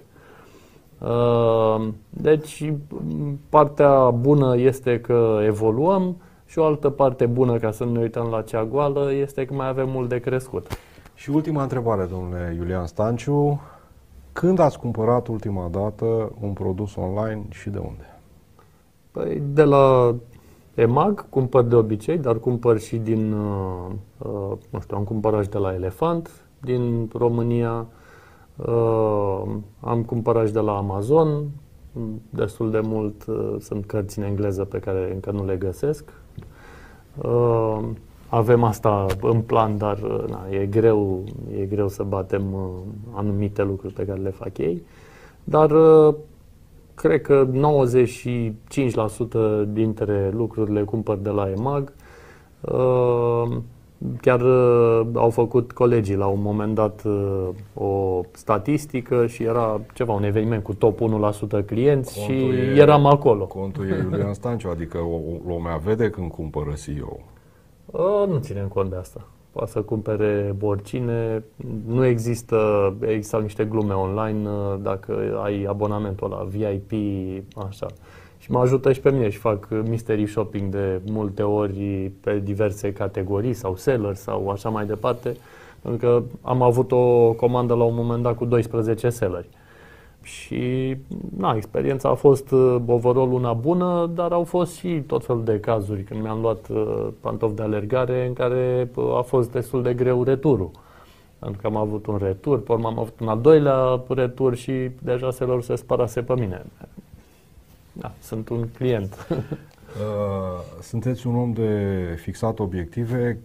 [1.02, 2.72] Ehm, deci,
[3.48, 6.16] partea bună este că evoluăm
[6.48, 9.54] și o altă parte bună, ca să nu ne uităm la cea goală, este că
[9.54, 10.66] mai avem mult de crescut.
[11.14, 13.60] Și ultima întrebare, domnule Iulian Stanciu.
[14.32, 18.20] Când ați cumpărat ultima dată un produs online și de unde?
[19.10, 20.14] Păi de la
[20.74, 25.48] EMAG cumpăr de obicei, dar cumpăr și din, uh, uh, nu știu, am cumpărat și
[25.48, 26.30] de la Elefant,
[26.60, 27.86] din România,
[28.66, 29.42] Uh,
[29.80, 31.48] am cumpărat și de la Amazon,
[32.30, 36.12] destul de mult uh, sunt cărți în engleză pe care încă nu le găsesc.
[37.16, 37.78] Uh,
[38.28, 41.24] avem asta în plan, dar uh, na, e, greu,
[41.60, 42.60] e greu să batem uh,
[43.12, 44.82] anumite lucruri pe care le fac ei.
[45.44, 46.14] Dar uh,
[46.94, 47.50] cred că 95%
[49.68, 51.92] dintre lucrurile cumpăr de la EMAG.
[52.60, 53.56] Uh,
[54.20, 60.12] chiar uh, au făcut colegii la un moment dat uh, o statistică și era ceva,
[60.12, 60.98] un eveniment cu top
[61.62, 63.44] 1% clienți contul și e, eram acolo.
[63.46, 64.98] Contul e Iulian Stanciu, adică
[65.46, 67.18] lumea vede când cumpără CEO.
[68.26, 69.26] Nu ținem cont de asta
[69.58, 71.44] poate să cumpere oricine.
[71.86, 76.92] Nu există, există niște glume online uh, dacă ai abonamentul la VIP,
[77.68, 77.86] așa.
[78.48, 82.92] Și mă ajută și pe mine și fac mystery shopping de multe ori pe diverse
[82.92, 85.36] categorii sau seller sau așa mai departe.
[85.82, 89.48] Pentru că am avut o comandă la un moment dat cu 12 selleri.
[90.22, 90.96] Și
[91.36, 95.60] na, experiența a fost uh, overall una bună, dar au fost și tot felul de
[95.60, 99.94] cazuri când mi-am luat uh, pantofi de alergare în care uh, a fost destul de
[99.94, 100.70] greu returul.
[101.38, 104.72] Pentru că am avut un retur, pe urmă am avut un al doilea retur și
[105.02, 106.64] deja se lor se sparase pe mine.
[107.98, 109.26] Da, sunt un client.
[110.80, 113.38] Sunteți un om de fixat obiective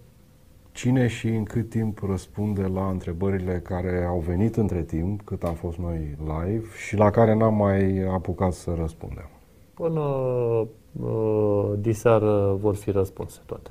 [0.74, 5.54] Cine și în cât timp răspunde la întrebările care au venit între timp, cât am
[5.54, 9.30] fost noi live și la care n-am mai apucat să răspundem?
[9.74, 10.02] Până
[11.02, 13.70] uh, diseară vor fi răspunse toate.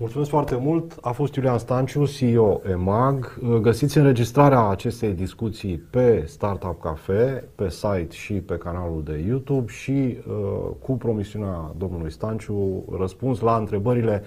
[0.00, 0.98] Mulțumesc foarte mult.
[1.00, 3.38] A fost Iulian Stanciu, CEO EMAG.
[3.60, 9.90] Găsiți înregistrarea acestei discuții pe Startup Cafe, pe site și pe canalul de YouTube și
[9.90, 14.22] uh, cu promisiunea domnului Stanciu răspuns la întrebările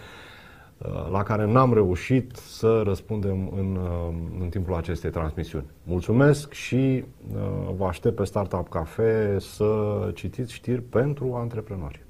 [1.12, 5.66] la care n-am reușit să răspundem în, uh, în timpul acestei transmisiuni.
[5.84, 9.76] Mulțumesc și uh, vă aștept pe Startup Cafe să
[10.14, 12.06] citiți știri pentru antreprenori.